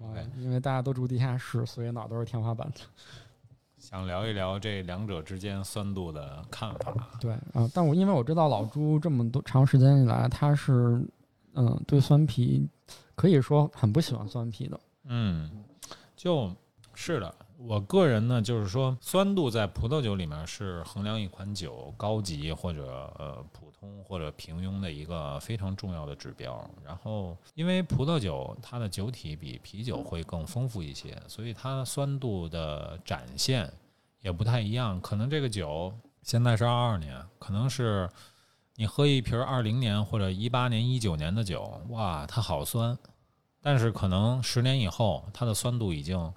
[0.00, 2.70] OK 啊，因为大家都住地下室，所以哪儿都是天花板。
[3.78, 6.94] 想聊一聊这两者之间酸度的看法。
[7.20, 11.00] 对啊、但我因为我知道老朱这么多长时间以来，他是
[11.54, 12.68] 嗯对酸啤
[13.14, 14.78] 可以说很不喜欢酸啤的。
[15.04, 15.64] 嗯，
[16.14, 16.52] 就
[16.94, 26.64] 是的，我个人呢，就是说酸度在葡萄酒里面是衡量一款酒高级或者呃普通或者平庸的一个非常重要的指标。
[26.84, 33.68] 然后，因为葡萄酒它的酒体比啤酒会更丰富一些，所以它酸度的展现
[34.20, 35.00] 也不太一样。
[35.00, 35.92] 可能这个酒
[36.22, 38.08] 现在是二二年，可能是
[38.76, 42.96] 你喝一瓶二零年或者一八年、一九年的酒，哇，它好酸。
[43.60, 46.32] 但是可能十年以后，它的酸度已经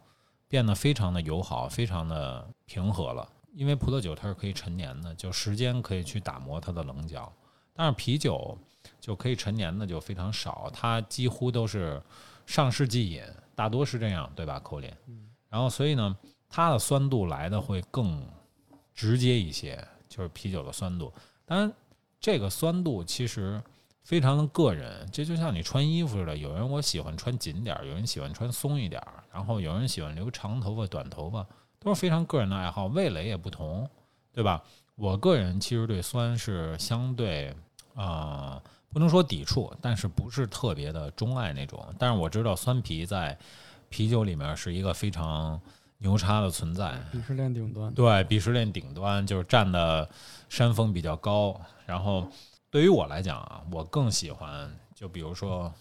[0.52, 3.26] 变得非常的友好，非常的平和了。
[3.54, 7.32] 因为葡萄酒它是可以陈年的，就时间可以去打磨它的棱角。
[7.74, 8.58] 但是啤酒
[9.00, 12.02] 就可以陈年的就非常少，它几乎都是
[12.46, 13.24] 上世纪饮，
[13.56, 14.92] 大多是这样，对吧，口林？
[15.48, 16.18] 然后所以呢，
[16.50, 18.22] 它的酸度来的会更
[18.94, 21.14] 直接一些，就是啤酒的酸度。
[21.46, 21.72] 当然，
[22.20, 23.62] 这个酸度其实
[24.04, 31.46] 非常的个人，这就像你穿衣服似的，有人我喜欢穿紧点儿，有人喜欢穿松一点儿，然后有人喜欢留长头发、短头发，
[31.80, 33.90] 都是非常个人的爱好，味蕾也不同，
[34.34, 34.62] 对吧？
[34.96, 37.56] 我个人其实对酸是相对
[37.96, 41.84] 啊、不能说抵触，但是不是特别的钟爱那种。
[41.98, 43.38] 但是我知道酸啤在
[43.90, 45.60] 啤酒里面是一个非常
[46.00, 47.94] 牛叉的存在，鄙视链顶端。
[47.94, 50.10] 对，鄙视链顶端就是站的
[50.50, 51.60] 山峰比较高。
[51.86, 52.28] 然后
[52.72, 55.72] 对于我来讲啊，我更喜欢，就比如说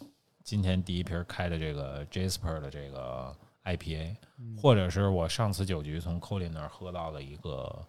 [0.43, 3.33] 今天第一瓶开的这个 Jasper 的这个
[3.65, 4.17] IPA，
[4.61, 7.87] 或者是我上次酒局从 Colin 那儿喝到的一个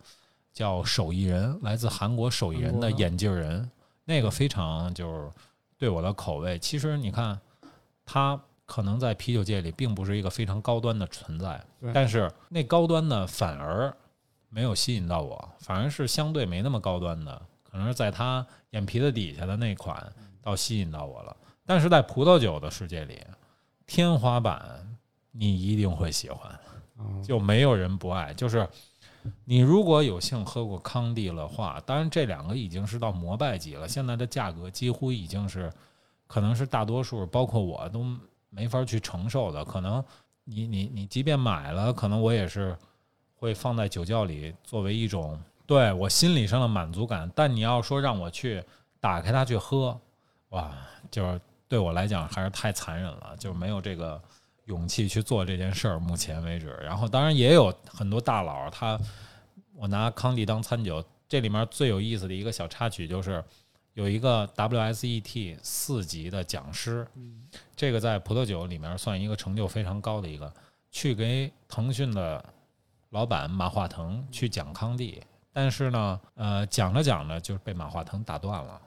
[0.53, 3.67] 叫手艺人，来自韩国手艺人的眼镜人，
[4.05, 5.31] 那个非常就是
[5.79, 6.59] 对我的口味。
[6.59, 7.41] 其实你看，
[8.05, 11.59] 它可能在啤酒界里并不是一个非常高端的存在，
[11.91, 13.91] 但是那高端的反而
[14.49, 17.41] 没有吸引到我，反而是相对没那么高端的，
[17.71, 20.11] 可能是在他眼皮子底下的那款
[20.41, 21.35] 倒吸引到我了。
[21.65, 23.19] 但是在葡萄酒的世界里，
[23.85, 24.85] 天花板
[25.31, 26.59] 你一定会喜欢，
[26.99, 28.33] 嗯就没有人不爱。
[28.33, 28.67] 就是
[29.45, 35.71] 你如果有幸喝过康帝的话，当然这两个已经是到膜拜级了，现在的价格几乎已经是
[36.27, 38.05] 可能是大多数，包括我都
[38.49, 39.63] 没法去承受的。
[39.63, 40.03] 可能
[40.43, 42.75] 你你你即便买了，可能我也是
[43.35, 45.39] 会放在酒窖里作为一种
[45.71, 47.31] 对我心理上的满足感。
[47.33, 48.61] 但你要说让我去
[48.99, 49.97] 打开它去喝，
[50.49, 50.69] 哇，
[51.09, 54.21] 就是对我来讲还是太残忍了，就是没有这个
[54.65, 55.97] 勇气去做这件事儿。
[55.97, 58.99] 目前为止，然后当然也有很多大佬，他
[59.73, 63.41] 我拿康帝当餐酒，这里面最有意思的一个小插曲就是
[63.93, 67.07] 有一个 WSET 四级的讲师，
[67.77, 70.53] 这个在葡萄酒里面算一个成就非常高的一个，
[70.91, 72.43] 去给腾讯的
[73.11, 75.23] 老板马化腾去讲康帝，
[75.53, 78.79] 但是呢，呃，讲着讲着就被马化腾打断了，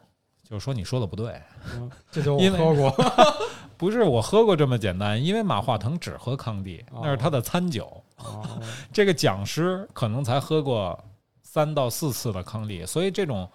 [0.43, 1.41] 就是说你说的不对，
[1.75, 2.95] 嗯这就我喝过。
[3.77, 8.03] 不是我喝过这么简单，因为马化腾只喝康帝，哦那是他的餐酒。
[8.17, 8.63] 哦
[8.93, 10.99] 这个讲师可能才喝过
[11.43, 13.51] 三到四次的康帝，所以这种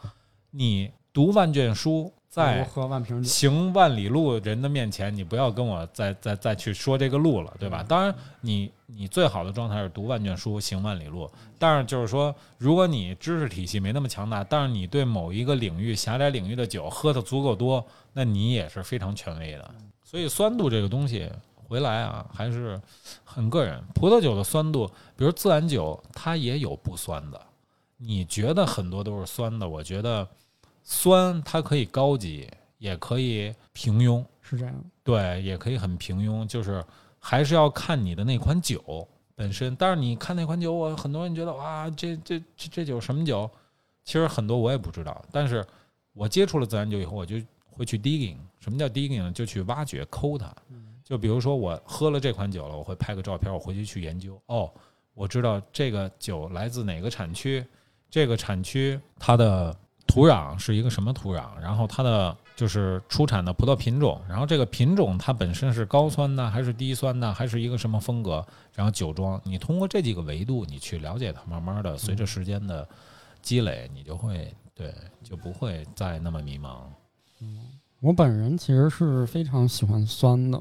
[0.51, 2.63] 你读万卷书，我在。
[3.23, 7.83] 行万里路人的面前，你不要跟我再再再去说这个路了，对吧？
[7.87, 11.29] 当然你，你最好的状态是读万卷书，行万里路。
[11.57, 19.71] 但是就是说，如果你知识体系没那么强大，但是你对某一个领域狭窄领域的酒喝的足够多，那你也是非常权威的。
[20.03, 22.79] 所以酸度这个东西回来啊，还是
[23.23, 23.83] 很个人。
[23.93, 27.41] 葡萄酒的酸度，比如自然酒，它也有不酸的。
[27.97, 30.27] 你觉得很多都是酸的，我觉得
[30.83, 36.83] 酸它可以高级，也可以平庸，是这样，对，也可以很平庸，就是
[37.19, 39.75] 还是要看你的那款酒本身。
[39.75, 43.49] 但是你看那款酒，我很多人觉得哇，这这这这酒什么酒？
[44.03, 45.65] 其实很多我也不知道，但是
[46.13, 47.35] 我接触了自然酒以后，我就
[47.69, 48.37] 会去 digging。
[48.59, 49.31] 什么叫 digging 呢？
[49.31, 50.51] 就去挖掘、抠它。
[51.03, 54.39] 就比如说我喝了这款酒了，我会拍个照片，我回去去研究。
[54.47, 54.71] 哦，
[55.13, 57.65] 我知道这个酒来自哪个产区，
[58.09, 59.75] 这个产区它的
[60.09, 68.43] 土壤是一个什么土壤，然后它的就是出产的葡萄品种，然后这个品种它本身是高酸的还是低酸的，还是一个什么风格，
[68.73, 72.87] 然后酒庄，你通过这几个维度你去了解它，慢慢的随着时间的
[73.41, 74.93] 积累，你就会对
[75.23, 76.79] 就不会再那么迷茫。
[77.39, 77.59] 嗯
[78.01, 80.57] 我本人其实是非常喜欢酸的，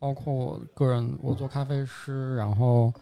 [0.00, 2.92] 包括我个人，我做咖啡师，然后，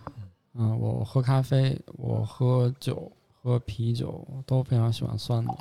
[0.52, 3.10] 嗯、我喝咖啡，我喝酒，
[3.44, 5.54] 喝啤酒都非常喜欢酸的。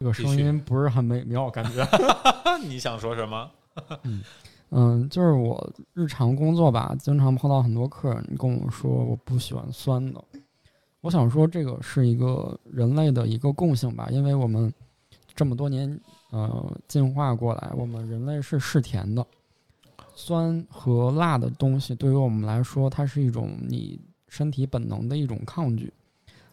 [0.00, 1.86] 这个声音不是很美妙，感觉。
[2.66, 3.50] 你想说什么？
[4.70, 10.24] 嗯，就是我日常工作吧，经常碰到很多客人跟我说我不喜欢酸的。
[11.02, 14.72] 我想说，这个是一个人类的一个共性吧，因为我们
[15.34, 19.24] 这么多年呃进化过来，我们人类是嗜甜的，
[20.14, 25.92] 酸和辣的东西对于我们来说，它是一种你身体本能的一种抗拒。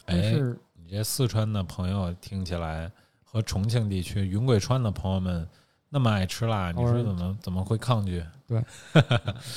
[0.04, 2.90] 但哎是，你这四川的朋友听起来
[3.22, 5.48] 和重庆地区云贵川的朋友们
[5.88, 8.62] 那么爱吃辣，你说怎么怎么会抗拒对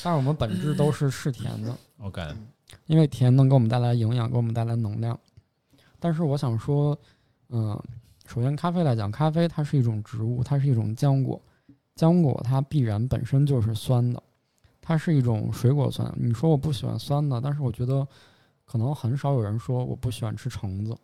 [0.04, 1.76] 但是我们本质都是嗜甜的。？
[2.00, 2.26] OK，
[2.86, 5.20] 因为甜能给我们带来营养，给我们带来能量。
[6.00, 6.98] 但是我想说，
[7.50, 7.78] 嗯、
[8.26, 11.42] 首先咖啡来讲，咖啡它是一种植物，它是一种浆果，
[11.96, 14.22] 浆果它必然本身就是酸的，
[14.88, 16.10] 它是一种水果酸。
[16.16, 18.08] 你说我不喜欢酸的，但是我觉得
[18.64, 20.98] 可能很少有人说我不喜欢吃橙子，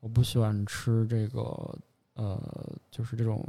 [0.00, 1.78] 我不喜欢吃这个
[2.14, 2.42] 呃，
[2.90, 3.46] 就是这种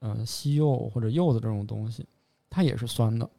[0.00, 2.04] 呃西柚或者柚子这种东西，
[2.50, 3.30] 它也是酸的。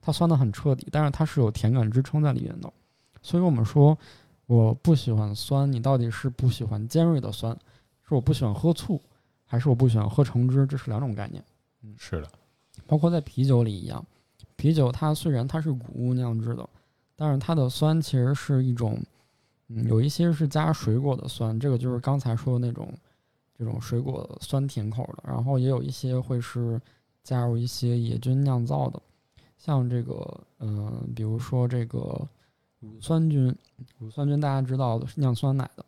[0.00, 2.72] 它酸的很彻底，但是它是有甜感支撑在里面的。
[3.20, 3.98] 所以我们说，
[4.46, 7.52] 我不喜欢酸，你到底是不喜欢尖锐的酸，
[8.08, 9.02] 是我不喜欢喝醋，
[9.44, 10.64] 还是我不喜欢喝橙汁？
[10.68, 11.42] 这是两种概念。
[11.82, 12.30] 嗯是的，
[12.86, 14.06] 包括在啤酒里一样，
[14.60, 16.68] 啤酒它虽然它是谷物酿制的，
[17.16, 19.00] 但是它的酸其实是一种，
[19.68, 22.92] 嗯，有一些是加水果的酸，这个就是刚才说的那种
[23.56, 26.78] 这种水果酸甜口的，然后也有一些会是
[27.24, 29.00] 加入一些野菌酿造的，
[29.56, 32.28] 像这个嗯、比如说这个
[32.80, 33.56] 乳酸菌，
[33.96, 35.82] 乳酸菌大家知道的是酿酸奶的，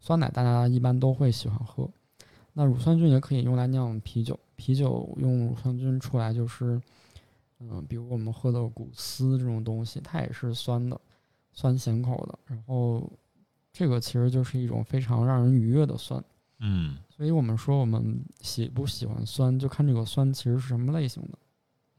[0.00, 1.88] 酸奶大家一般都会喜欢喝，
[2.52, 6.78] 那乳酸菌也可以用来酿啤酒，啤酒用乳酸菌出来就是。
[7.60, 11.00] 嗯，比如我们喝的古斯这种东西，它也是酸的，
[11.52, 12.38] 酸咸口的。
[12.46, 13.10] 然后
[13.72, 16.22] 这个其实就是一种非常让人愉悦的酸。
[16.60, 21.38] 嗯所以我们说我们喜不喜欢酸，就看这个酸其实是什么类型的。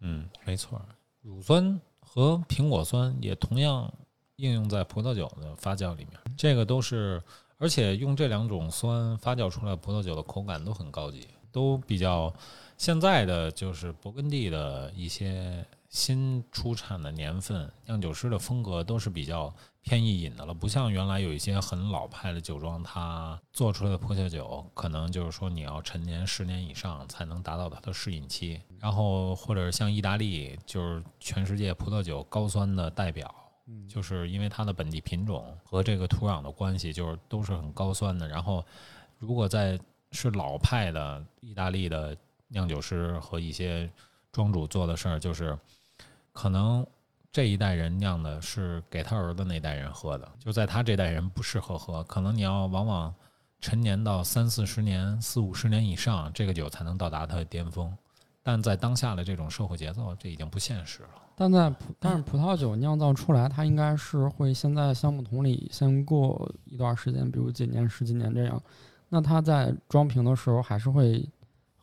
[0.02, 0.86] 嗯，没错儿，
[1.22, 3.94] 乳酸和苹果酸也同样
[4.38, 7.22] 应用在葡萄酒的发酵里面，这个都是，
[7.58, 12.34] 而且用这两种酸发酵出来葡萄酒的口感都很高级，都比较
[12.78, 33.34] 现在的就是勃艮第的一些新出产的年份，酿酒师的风格都是比较偏易饮的了，不像原来有一些很老派的酒庄，它做出来的葡萄酒可能就是说你要陈年十年以上才能达到它的适饮期，然后或者像意大利，就是全世界葡萄酒高酸的代表。
[33.88, 38.28] 就是因为它的本地品种和这个土壤的关系，就是都是很高酸的。
[38.28, 38.66] 然后，
[39.20, 39.80] 如果在
[40.12, 42.16] 是老派的意大利的
[42.48, 43.90] 酿酒师和一些
[44.32, 45.58] 庄主做的事儿，就是
[46.34, 46.86] 可能
[47.32, 52.04] 这一代人酿的是给他儿子那代人喝的，就在他这代人不适合喝。
[52.06, 53.14] 可能你要往往
[53.62, 57.96] 陈年到三四十年、四五十年以上，这个酒才能到达它的巅峰。
[58.42, 61.10] 但在当下的这种社会节奏，这已经不现实了。
[61.36, 68.62] 但在但是葡萄酒酿造出来，它应该是会先在橡木桶里先过一段时间，比如几年、十几年这样。
[69.10, 71.28] 那它在装瓶的时候，还是会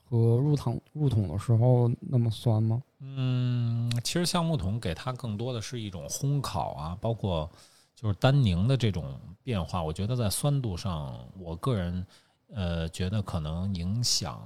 [0.05, 2.83] 和入桶入桶的时候那么酸吗？
[3.01, 7.51] 嗯，其实橡木桶给它更多的是一种烘烤啊，包括
[7.95, 9.83] 就是单宁的这种变化。
[9.83, 12.07] 我觉得在酸度上，我个人
[12.53, 14.41] 呃觉得可能影响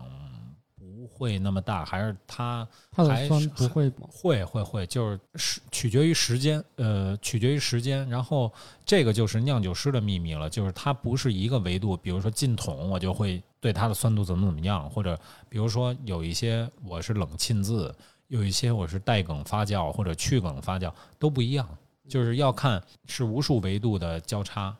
[1.12, 4.08] 会那么大，还是它它的酸还是不会吗？
[4.08, 8.08] 会会会，就是时取决于时间，呃，取决于时间。
[8.08, 8.52] 然后
[8.84, 17.94] 这个就是酿酒师的秘密了，就是它不是一个维度，比如说进桶我就会对它的酸度怎么怎么样，或者比如说有一些我是冷浸渍，
[18.28, 21.68] 有一些我是带梗发酵或者去梗发酵都不一样，
[22.08, 24.74] 就是要看是无数维度的交叉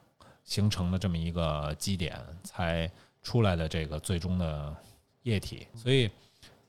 [0.44, 2.90] 形成的这么一个基点才
[3.22, 4.74] 出来的这个最终的
[5.30, 6.10] 液体，所以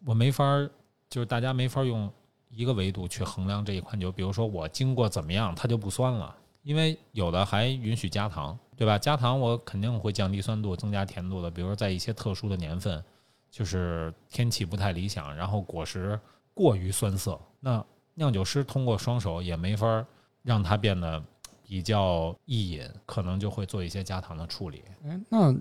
[0.06, 0.70] 我没法儿，
[1.10, 2.10] 就是大家没法用
[2.50, 4.12] 一个维度去衡量这一款酒。
[4.12, 9.00] 比如说我经过怎么样，它就不酸了，因为有的还允许加糖，对吧？
[9.00, 11.50] 加糖我肯定会降低酸度，增加甜度的。
[11.50, 13.04] 比如说在一些特殊的年份，
[13.50, 16.20] 就是天气不太理想，然后果实
[16.54, 17.84] 过于酸涩，那
[18.14, 20.06] 酿酒师通过双手也没法儿
[20.44, 21.24] 让它变得
[21.64, 24.84] 比较易饮，可能就会做一些加糖的处理。
[25.06, 25.56] 哎，那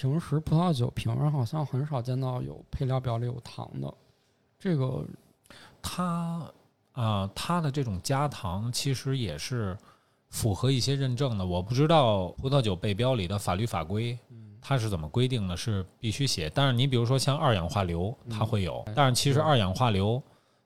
[0.00, 3.92] 平时葡萄酒瓶上好像很少见到有配料表里有糖的，
[4.56, 5.04] 这个
[5.82, 6.40] 它
[6.92, 9.76] 啊、它的这种加糖其实也是
[10.30, 11.44] 符合一些认证的。
[11.44, 14.16] 我不知道葡萄酒背标里的法律法规，
[14.60, 16.48] 它是怎么规定的，是必须写。
[16.54, 20.22] 但是你比如说像二氧化硫，它会有，但是其实二氧化硫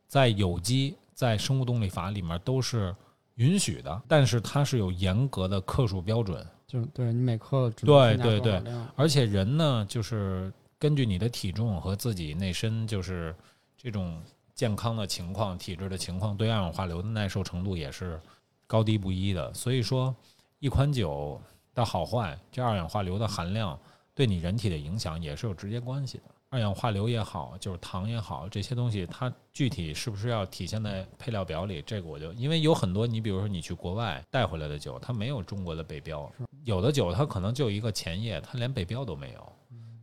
[0.06, 2.94] 在有机、在生物动力法里面都是
[3.36, 6.46] 允许的，但是它是有严格的克数标准。
[6.72, 8.62] 就对你每克对对对
[8.96, 13.36] 而且人呢，就是根据你的体重和自己内身，就是
[13.76, 14.22] 这种
[14.54, 18.18] 健康的情况、体质的情况，对二氧化硫的耐受程度也是
[18.66, 19.52] 高低不一的。
[19.52, 20.16] 所以说，
[20.60, 21.38] 一款酒
[21.74, 23.78] 的好坏，这二氧化硫的含量
[24.14, 26.24] 对你人体的影响也是有直接关系的。
[26.52, 31.80] 二氧化硫也好，就是糖也好，这些东西它具体是不是要体现在配料表里？
[31.80, 36.30] 这个我就因为有很多，你比如说你去国外带回来的酒，它没有中国的背标，
[36.64, 39.52] 有的酒它可能就一个前叶，它连背标都没有。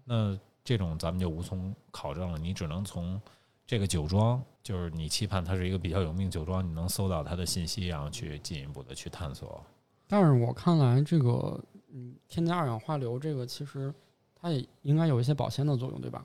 [0.04, 3.22] 那这种咱们就无从考证了，你只能从
[3.68, 9.64] 这个酒庄，就是你期盼它是一个比较有名酒庄，你能搜到它的信息，然后去进一步的去探索。
[10.08, 13.94] 但是我看来，这个嗯，添加二氧化硫这个其实
[14.42, 16.24] 它也应该有一些保鲜的作用，对吧？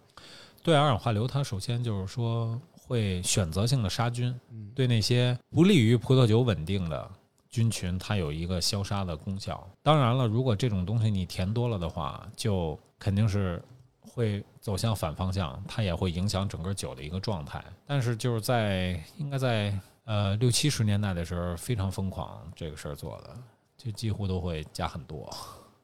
[0.62, 7.10] 对二氧化硫，它首先就是说会选择性的杀菌，嗯，对那些不利于葡萄酒稳定的
[7.50, 9.68] 菌群，它有一个消杀的功效。
[9.82, 13.62] 当然了，如果这种东西你填多了的话，就肯定是
[14.00, 17.62] 会走向反方向，它也会影响整个酒的一个状态。
[17.86, 23.36] 但是就是在应该在呃六七十年代的时候非常疯狂这个事儿做的，
[23.76, 25.30] 就几乎都会加很多。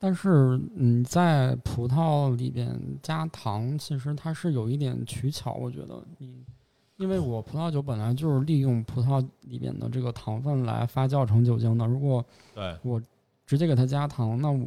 [0.02, 6.42] 但是你在葡萄里边加糖，其实它是有一点取巧，我觉得你，
[6.96, 12.24] 因为我葡萄酒本来就是利用葡萄里边的这个糖分来发酵成酒精的，如果
[12.54, 12.98] 对我，
[13.46, 14.66] 直接给它加糖，那我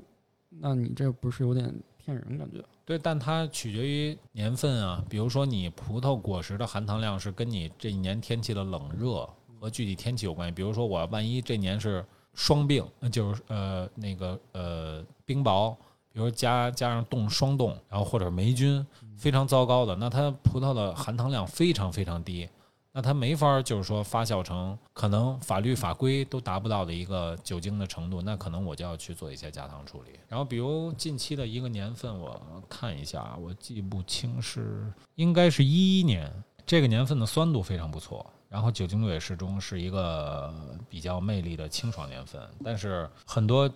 [0.49, 2.63] 那你这不是有点骗人感觉？
[2.85, 5.03] 对，但它取决于年份啊。
[5.09, 9.27] 比如说，你葡萄果实的含糖量是跟你这一年天气的冷热
[9.59, 10.53] 和具体天气有关系。
[10.53, 15.75] 比如说，我万一这年是霜病，那就是呃那个呃冰雹，
[16.11, 18.85] 比如加加上冻霜冻，然后或者霉菌
[19.17, 22.49] 非常糟糕的，那它葡萄的含糖量非常非常低。
[22.95, 30.11] 那它没法，就是说发酵成可能法律法规都达不到的一个酒精的程度，那可能我就要去做一些加糖处理。
[30.27, 36.31] 然后，比如近期的一个年份，我看一下，我记不清是应该是一一年，
[36.67, 38.23] 这个年份的酸度非常不错，
[38.53, 40.53] 然后酒精度也适中，是一个
[40.87, 42.39] 比较魅力的清爽年份。
[42.63, 43.67] 但是很多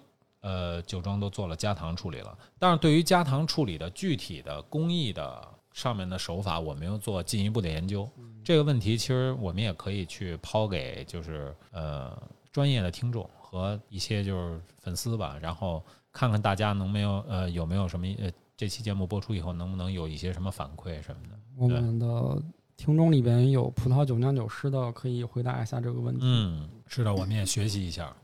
[0.42, 8.08] 呃酒庄都做了加糖处理了，但是对于加糖处理的具体的工艺的上面的手法，我没有做进一步的研究。
[8.44, 12.16] 这个问题其实我们也可以去抛给就是呃
[12.52, 21.40] 专业的听众和一些就是粉丝吧，然后看看大家能没有呃有没有什么呃这期节目播出以后能不能有一些什么反馈什么的。
[21.56, 22.40] 我们的
[22.78, 26.22] 听众里边有葡萄酒酿酒师的，可以回答一下这个问题。
[26.24, 28.16] 嗯，是的，我们也学习一下。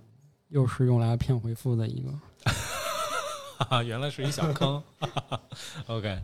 [0.49, 2.11] 又是用来骗回复的一个。
[3.57, 4.81] 哈哈，原来是一小坑。
[5.87, 6.21] OK，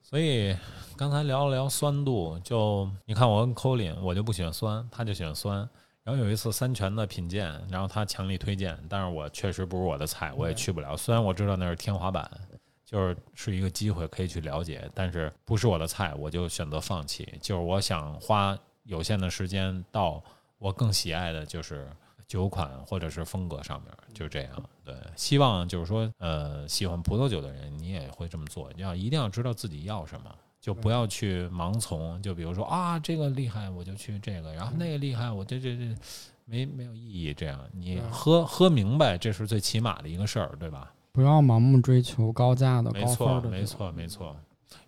[0.00, 0.56] 所以
[0.96, 5.68] 刚才聊了聊酸度，就你看我跟 Colin，我就不喜欢酸，他就喜欢酸。
[6.04, 10.96] 然后有一次三全的品鉴，然后他强力推荐，但是我确实不是我的菜，我也去不了。
[10.96, 12.30] 虽然我知道那是天花板，
[12.94, 17.26] 就是是一个机会可以去了解，但是不是我的菜，我就选择放弃。
[17.42, 20.22] 就是我想花有限的时间到
[20.58, 21.88] 我更喜爱的就是
[22.28, 24.50] 酒款或者是风格上面，就这样。
[24.84, 30.32] 对，希望就是说，呃，喜欢葡萄酒的人，你也会这么做，要一定要知道自己要什么。
[30.60, 35.94] 就不要去盲从，就比如说啊，这个厉害我就去这个，然后那个厉害我这这这
[36.44, 37.34] 没没有意义。
[37.34, 40.93] 这样你喝喝明白，这是最起码的一个事儿，对吧？
[41.14, 43.48] 不要盲目追求高价的、没高分错，的。
[43.48, 44.36] 没错，没错。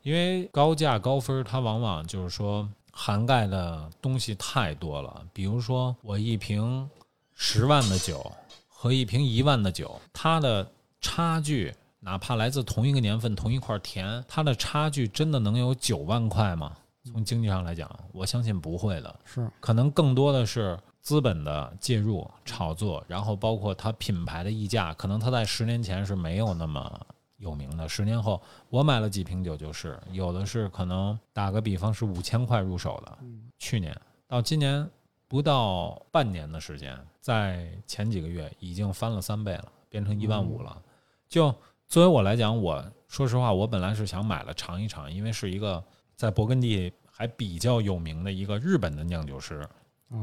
[0.02, 5.24] 因为高价高分儿，它往往就是说涵盖的东西太多了。
[5.32, 6.90] 比如说，我一瓶
[7.32, 8.28] 十万的酒
[8.66, 10.68] 和一瓶一万的酒，它的
[11.00, 16.72] 差距，哪怕来自同一个年份、同一块田，它的差距真的能有九万块吗？
[17.04, 19.20] 从经济上来讲，我相信不会的。
[19.24, 27.00] 是可能更多的是资本的介入、炒作，然后包括它品牌的溢价，可能它在十年前是没有那么
[27.36, 33.18] 有名的，十年后我买了几瓶酒就是有的是可能打个比方是五千块入手的，
[33.56, 33.96] 去年
[34.26, 34.90] 到今年
[35.28, 40.76] 不到半年的时间，在前几个月已经翻了三倍了，变成一万五了。
[41.28, 41.54] 就
[41.86, 45.84] 作为我来讲，我说实话，我本来是想买了尝一尝，因为是一个
[46.16, 49.64] 在勃艮第还比较有名的一个日本的酿酒师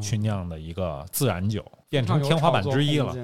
[0.01, 3.15] 去酿的一个自然酒，变成天花板之一了。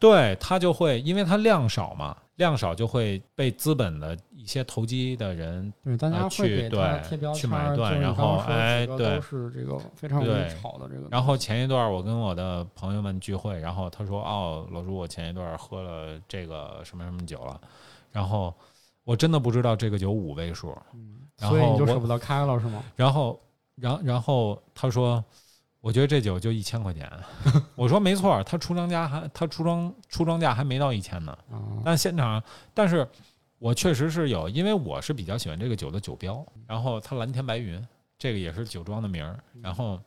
[0.00, 11.08] 对，它就会因为它量少嘛，量少就会被资本的一些投机的人对，大家呃去对去买断然后哎对都是这个非常容易对炒的这个。
[11.10, 17.60] 然后前一段我跟我的朋友们聚会，然后他说：“哦，老朱，我前一段喝了这个什么什么酒了。”
[18.12, 18.54] 然后
[19.02, 20.72] 我真的不知道这个酒五位数。
[21.36, 22.84] 然所以你就舍不得开了是吗？
[22.94, 23.40] 然后，
[23.74, 25.24] 然然后他说
[25.80, 27.10] ：“我觉得这酒就一千块钱。
[27.76, 31.32] ”我说：“没错，他出庄价还他出庄出庄价还没到一千呢。
[31.50, 32.42] 啊，但现场，
[32.74, 33.08] 但是
[33.58, 37.82] 我确实是有，因为我是比较喜欢这个酒的酒标，然后它蓝天白云，
[38.18, 40.00] 这个也是酒庄的名儿，然后。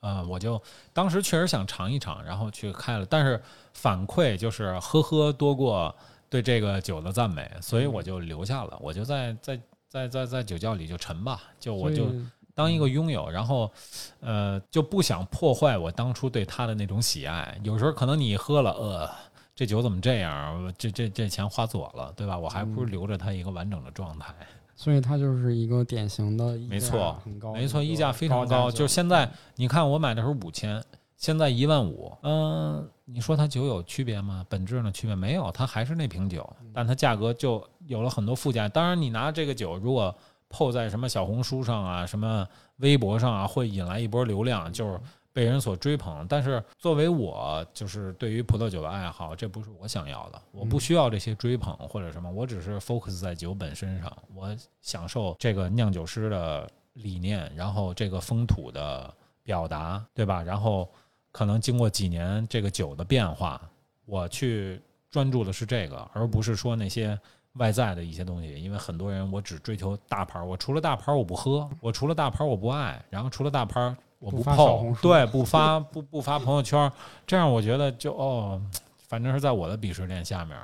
[0.00, 0.62] 呃，我就
[0.92, 3.42] 当时确实想尝一尝，然后去开了，但是
[3.74, 5.92] 反馈就是呵呵多过
[6.30, 12.12] 对这个酒的赞美，所以我就留下了，我就在在在在在酒窖里就沉吧，就我就
[12.58, 13.70] 当一个拥有，然后，
[14.18, 17.56] 呃，就不想破坏我当初对它的那种喜爱。
[17.62, 19.08] 有时候可能你喝了，呃，
[19.54, 20.74] 这酒怎么这样？
[20.76, 22.36] 这这这钱花左了，对吧？
[22.36, 24.34] 我还不如留着它一个完整的状态。
[24.74, 27.16] 所以它就是一个典型的没错
[27.54, 28.64] 没错，溢价非常高。
[28.64, 30.82] 高就是现在，你看我买的时候五千，
[31.16, 32.12] 现在一万五。
[32.24, 34.44] 嗯、你说它酒有区别吗？
[34.48, 36.44] 本质上区别没有，它还是那瓶酒，
[36.74, 38.68] 但它价格就有了很多附加。
[38.68, 40.12] 当然，你拿这个酒如果
[40.48, 42.46] 泡在什么小红书上啊、什么
[42.76, 44.98] 微博上啊，会引来一波流量，就是
[45.32, 46.26] 被人所追捧。
[46.28, 60.42] 但是作为我，就是对于葡萄酒的爱好，这不是我想要的，我不需要这些追捧或者什么，我只是 focus 在酒本身上，我享受这个酿酒师的理念，然后这个风土的表达，对吧？
[60.42, 60.88] 然后
[61.30, 63.60] 可能经过几年这个酒的变化，
[64.06, 64.80] 我去
[65.10, 67.18] 专注的是这个，而不是说那些
[67.58, 68.54] 外在的一些东西。
[68.62, 76.92] 因为很多人我只追求大牌儿，我除了大牌儿我不喝，我除了大牌儿我不爱，然后除了大牌儿我不发小红，书泡对，不发不不发朋友圈儿，
[77.26, 78.60] 这样我觉得就哦，
[79.06, 80.56] 反正是在我的鄙视链下面。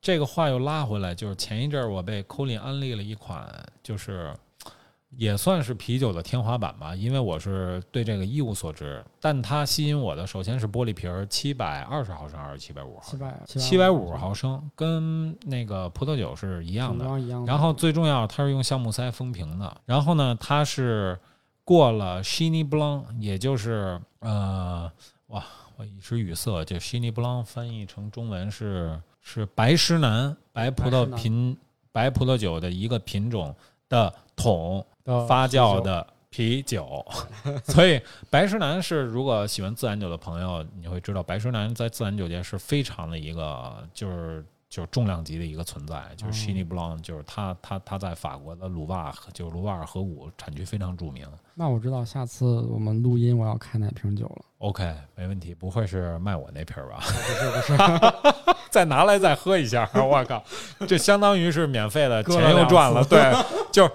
[0.00, 3.48] 这个话又拉回来，就是前一阵儿我被 Colin 安利了一款，
[3.84, 4.34] 就是
[5.16, 9.04] 也算是啤酒的天花板吧，因为我是对这个一无所知。
[9.20, 13.18] 但它吸引我的首先是玻璃瓶儿，七百二十毫升还是七百五毫升？
[13.18, 17.04] 七百七百五毫升，跟那个葡萄酒是一样的。
[17.46, 19.80] 然后最重要，它是用橡木塞封瓶的。
[19.84, 21.18] 然后呢，它是
[21.62, 24.90] 过了 s h i n y Blanc，也就是呃，
[25.26, 25.44] 哇，
[25.76, 26.64] 我一时语塞。
[26.64, 31.56] 这 s h i n y Blanc 翻译成中文是是白石南白葡萄品
[31.92, 33.54] 白葡萄酒的一个品种
[33.88, 37.04] 的桶的发酵的啤酒。
[37.64, 38.00] 所以
[38.30, 44.44] 白石南是如果喜欢自然酒的朋友，你会知道白石南在自然酒界是非常的一个就是。
[44.72, 51.28] 就是重量级的一个存在，就是 s h i n y Blanc，就是他他他在法国的鲁瓦，就是卢瓦尔河谷产区非常著名。
[51.52, 54.42] 那我知道下次我们录音我要开哪瓶酒了。
[54.60, 57.00] OK，没问题，不会是卖我那瓶儿吧？
[57.04, 60.42] 不是不是， 再拿来再喝一下，我靠，
[60.88, 63.04] 这相当于是免费的， 钱又赚了。
[63.04, 63.30] 对，
[63.70, 63.92] 就是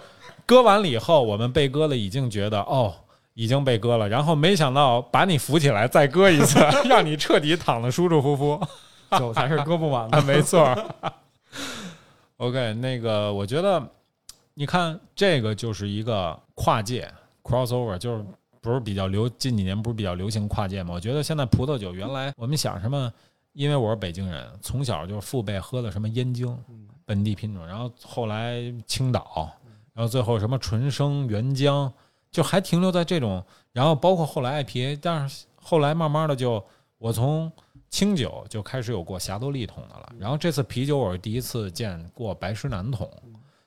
[0.47, 2.95] 割完了以后，我们被割了，已经觉得哦。
[3.39, 6.57] 已经被割了，然后没想到把你扶起来再割一次，
[6.89, 8.59] 让你彻底躺得舒舒服服。
[9.15, 10.21] 酒才是割不完的啊。
[10.25, 11.13] 没错儿。
[12.37, 13.79] OK，那个我觉得，
[14.55, 17.07] 你看这个就是一个跨界
[17.43, 18.25] crossover，就是
[18.59, 20.95] 不是比较流近几年不是比较流行跨界吗？
[20.95, 23.13] 我觉得现在葡萄酒原来我们想什么，
[23.53, 26.57] 因为我是北京人，从小就是父辈喝的什么燕京
[27.05, 29.47] 本地品种，然后后来青岛，
[29.97, 31.91] 然后最后什么纯生原浆，
[32.29, 36.63] 就还停留在这种，然后包括后来 IPA，但是后来慢慢的就
[36.99, 37.51] 我从
[37.89, 43.09] 清酒就开始有过霞多丽桶的了，然后这次啤酒我是第一次见过白石南桶，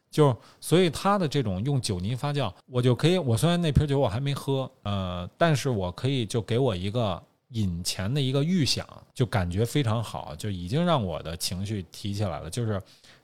[0.09, 12.81] 就所以它的这种用酒泥发酵，我就可以，我虽然那瓶酒我还没喝，呃，但是我可以就给我一个饮前的一个预想，就感觉非常好，就已经让我的情绪提起来了，就是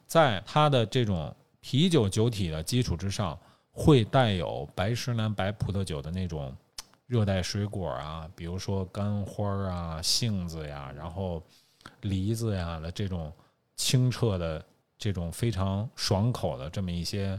[0.08, 1.32] 在它的这种
[1.68, 3.36] 啤酒酒体的基础之上，
[3.72, 6.56] 会带有白石南白葡萄酒的那种
[7.06, 11.42] 热带水果啊，比如说干花啊、杏子呀，然后
[12.02, 13.32] 梨子呀的这种
[13.74, 14.64] 清澈的、
[14.96, 17.38] 这种非常爽口的这么一些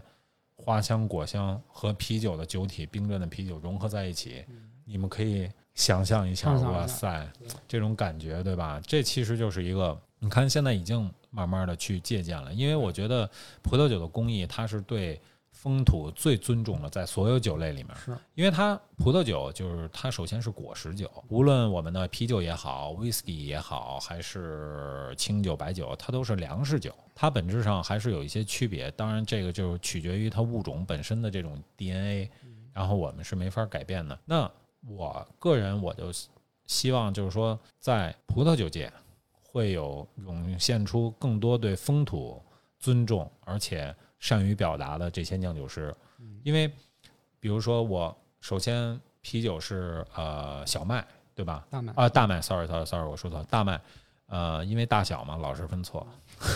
[0.58, 4.44] 花香、果香和啤酒的酒体冰镇的啤酒融合在一起，
[4.84, 7.32] 你们可以想象一下，哇塞，
[7.68, 8.82] 这种感觉对吧？
[8.86, 13.30] 这其实就是一个，你看现在已经慢慢的去借鉴了，因为我觉得
[13.62, 15.22] 葡萄酒的工艺它是对
[15.52, 17.96] 风土最尊重的，在所有酒类里面。
[17.96, 28.90] 是因为它葡萄酒就是它首先是果实酒，无论我们的啤酒也好，whisky 也好，还是清酒、白酒，它都是粮食酒，它本质上还是有一些区别。
[28.92, 32.32] 当然，这个就是取决于它物种本身的这种 DNA，
[32.74, 34.18] 然后我们是没法改变的。
[34.26, 34.52] 那
[34.88, 36.06] 我个人我就
[36.66, 38.92] 希望就是说，在葡萄酒界
[39.42, 42.42] 会有涌现出更多对风土
[42.80, 45.96] 尊重，而且善于表达的这些酿酒师，
[46.44, 46.68] 因为
[47.40, 51.66] 比如说我首先啤酒是呃小麦对吧？
[51.70, 53.80] 大麦啊大麦，sorry sorry sorry，我说错了，大麦。
[54.28, 56.06] 呃，因为大小嘛，老是分错，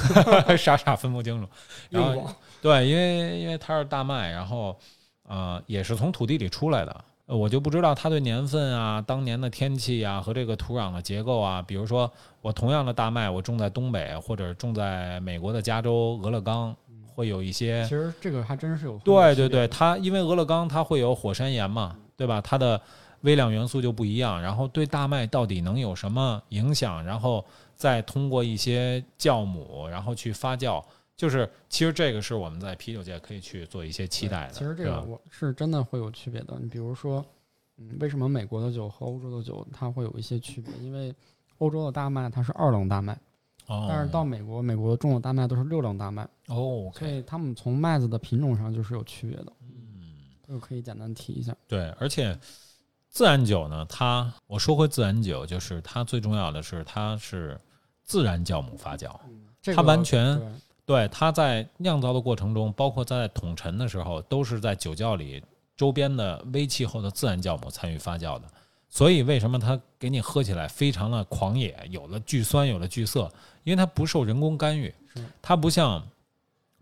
[0.60, 1.48] 傻傻分不清楚。
[1.90, 2.30] 然后
[2.62, 4.78] 对，因为因为它是大麦，然后
[5.24, 12.12] 呃也是从土地里出来的，呃我就不知道它对年份啊、当年的天气啊和这个土壤的结构啊，比如说
[12.42, 16.76] 我同样的大麦，我种在东北或者种在美国的加州俄勒冈，
[17.16, 22.42] 会有一些其实这个还真是有对对对，它因为俄勒冈它会有火山岩嘛，对吧？
[22.42, 22.82] 它的
[23.22, 27.02] 微量元素就不一样，然后对大麦到底能有什么影响？
[27.06, 27.46] 然后
[27.78, 30.84] 再通过一些酵母，然后去发酵，
[31.18, 34.54] 就是其实这个是我们在啤酒界可以去做一些期待的。
[34.54, 36.58] 其实这个我是真的会有区别的。
[36.60, 37.24] 你比如说，
[37.78, 40.74] 嗯，为什么美国的酒和欧洲的酒它会有一些区别？
[40.82, 41.14] 因为
[41.60, 43.14] 欧洲的大麦它是二冷大麦，
[43.68, 49.54] 哦，但是到美国，美国种的大麦都是六冷大麦，哦所以他们从麦子的品种上就是有区别的。
[49.62, 50.14] 嗯，
[50.48, 51.56] 这个可以简单提一下。
[51.68, 52.36] 对，而且
[53.10, 57.60] 自然酒呢，它我说回自然酒，就是它最重要的是它是
[58.04, 59.08] 自然酵母发酵。
[59.08, 59.20] 它
[59.62, 60.42] 这个完全
[60.86, 65.42] 对对，它在酿造的过程中，包括在桶陈的时候，都是在酒窖里
[65.78, 68.44] 周边的微气候的自然酵母参与发酵的。
[68.90, 73.32] 所以为什么它给你喝起来非常的狂野，有了巨酸，有了巨涩，
[73.64, 74.94] 因为它不受人工干预，
[75.42, 76.06] 它不像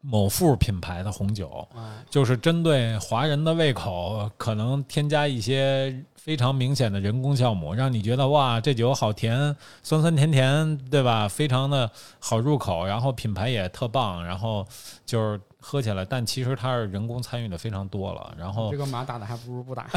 [0.01, 11.27] 某富品牌的红酒，啊，就是针对华人的胃口，可能添加一些非常明显的人工酵母，让你觉得哇，这酒好甜，酸酸甜甜，对吧？
[11.27, 11.89] 非常的
[12.19, 14.65] 好入口，然后品牌也特棒，然后
[15.05, 19.87] 就是喝起来，但其实它是人工参与的非常多了，然后这个马打的还不如不打。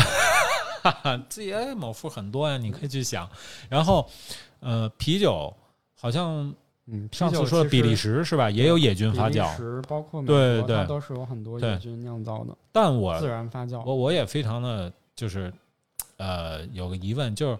[1.29, 3.29] 自己哎某富很多呀，你可以去想。
[3.69, 4.11] 然后，
[4.59, 5.55] 呃，啤酒
[5.95, 6.53] 好像
[6.87, 13.83] 嗯，上次说的比利时是吧，也有野菌发比利酵，时包括美对对国它都是有很多野菌酿造的但我自然发酵。
[13.85, 15.53] 我我也非常的就是，
[16.17, 17.59] 呃，有个疑问，就是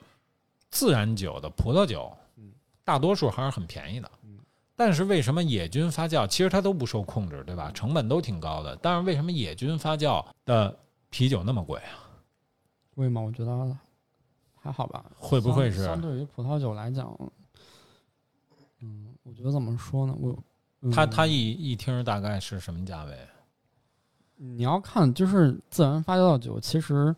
[0.71, 2.51] 自然酒的葡萄酒嗯，
[2.85, 4.39] 大多数还是很便宜的嗯，
[4.75, 7.71] 但是为什么野菌发酵其实它都不受控制，对吧？
[7.73, 10.77] 成本都挺高的，但是为什么野菌发酵的
[11.11, 12.11] 啤酒那么贵啊？
[12.97, 13.21] 贵吗？
[13.21, 13.77] 我觉得
[14.61, 15.05] 还好吧。
[15.17, 17.31] 会不会是相相对于葡萄酒来讲，嗯，
[19.33, 20.15] 我觉得怎么说呢？
[20.21, 20.37] 我
[20.83, 23.17] 嗯它它一一听大概是什么价位？
[24.37, 27.17] 你要看，就是自然发酵的酒，其实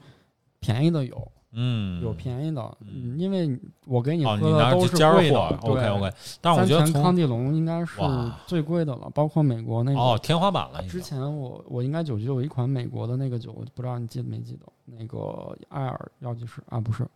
[0.61, 7.99] 便宜的有，嗯，有便宜的，嗯嗯，因为我给你哦，喝的都是贵货的，OK OK，但是我觉得康帝龙应该是
[8.47, 9.99] 最贵的了，包括美国那个。
[9.99, 14.67] 哦天花板了之，前我我应该酒局有一款美国的那个酒，我不知道你记得没记得？
[14.85, 17.09] 那个艾尔药剂师啊，不是，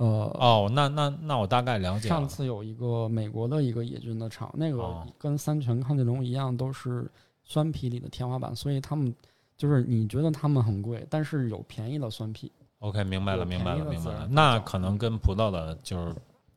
[0.00, 0.06] 呃，
[0.40, 7.06] 哦，那那那我大概了解了，上次有一个美国的一个野菌的厂，那个哦跟三全康帝龙一样，都是
[7.44, 9.14] 酸皮里的天花板，所以他们
[9.58, 14.26] 就是你觉得他们很贵，但是有便宜的酸皮，OK，明白了，明白了，明白了。
[14.30, 16.14] 那可能跟葡萄的就是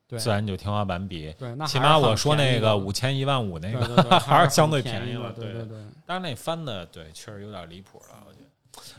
[0.08, 5.78] 对自然酒天花板比，对，那起码我说那个五千一万五那个， 还是是相对便便宜了，对对对。
[6.06, 8.24] 但是那翻的对确实有点离谱了。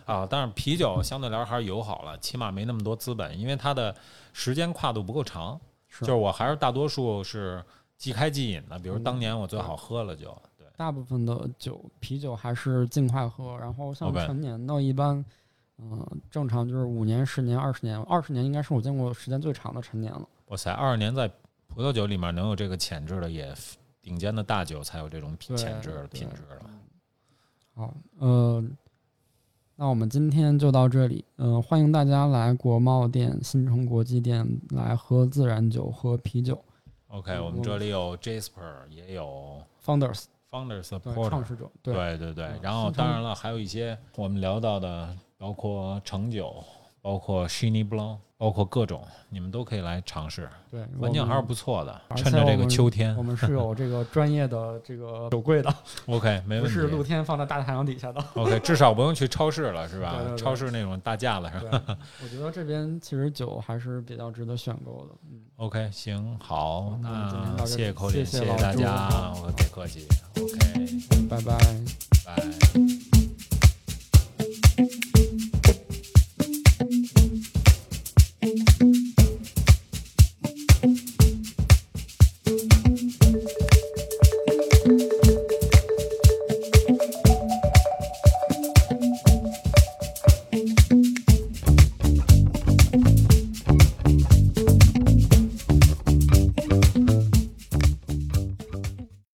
[0.04, 3.94] 啊，但是啤酒相对来说还是友好了，起码没那么多资本，因为它的
[4.32, 5.60] 时间跨度不够长。
[5.88, 7.64] 是就是我还是大多数是
[7.96, 10.26] 即开即饮的，比如嗯当年我最好喝了就
[10.58, 10.66] 对。
[10.76, 15.24] 大部分的酒啤酒还是尽快喝，然后像陈年的，一般，
[15.78, 20.28] 嗯、正常就是五年、十年、二十年，二十年应该是我见过时间最长的陈年了。
[20.46, 21.30] 哇塞，二十年在
[21.68, 23.54] 葡萄酒里面能有这个潜质的，也
[24.02, 26.70] 顶尖的大酒才有这种品潜质品质了。
[27.72, 28.64] 好，呃，
[29.76, 31.24] 那我们今天就到这里。
[31.38, 36.62] 嗯、欢迎大家来国贸店、新城国际店来喝自然酒、喝啤酒。
[37.08, 46.62] OK，嗯我们这里有 Jasper，也有 Founders Founders 对 Porter，创始者对对对然后当然了，还有一些我们聊到的，包括橙酒，
[47.04, 52.00] 包括 s h i n y Blanc，包括各种，你们都可以来尝试，对，环境还是不错的。
[52.16, 55.74] 趁着这个秋天我们是有这个 专业的这个酒柜的
[56.06, 56.72] ，，OK，没问题。
[56.72, 58.24] 是露天放在大太阳底下的。
[58.36, 60.14] OK，至少不用去超市了，是吧？
[60.16, 61.60] 对对对超市那种大架子上。
[61.60, 61.70] 对，
[62.22, 65.14] 我觉得这边其实酒还是比较值得选购的。
[65.30, 69.10] 嗯，OK，行，好，那谢谢口里，谢谢大家，
[69.42, 70.08] 我别客气。
[70.38, 71.58] OK，拜拜。
[72.24, 72.83] 拜。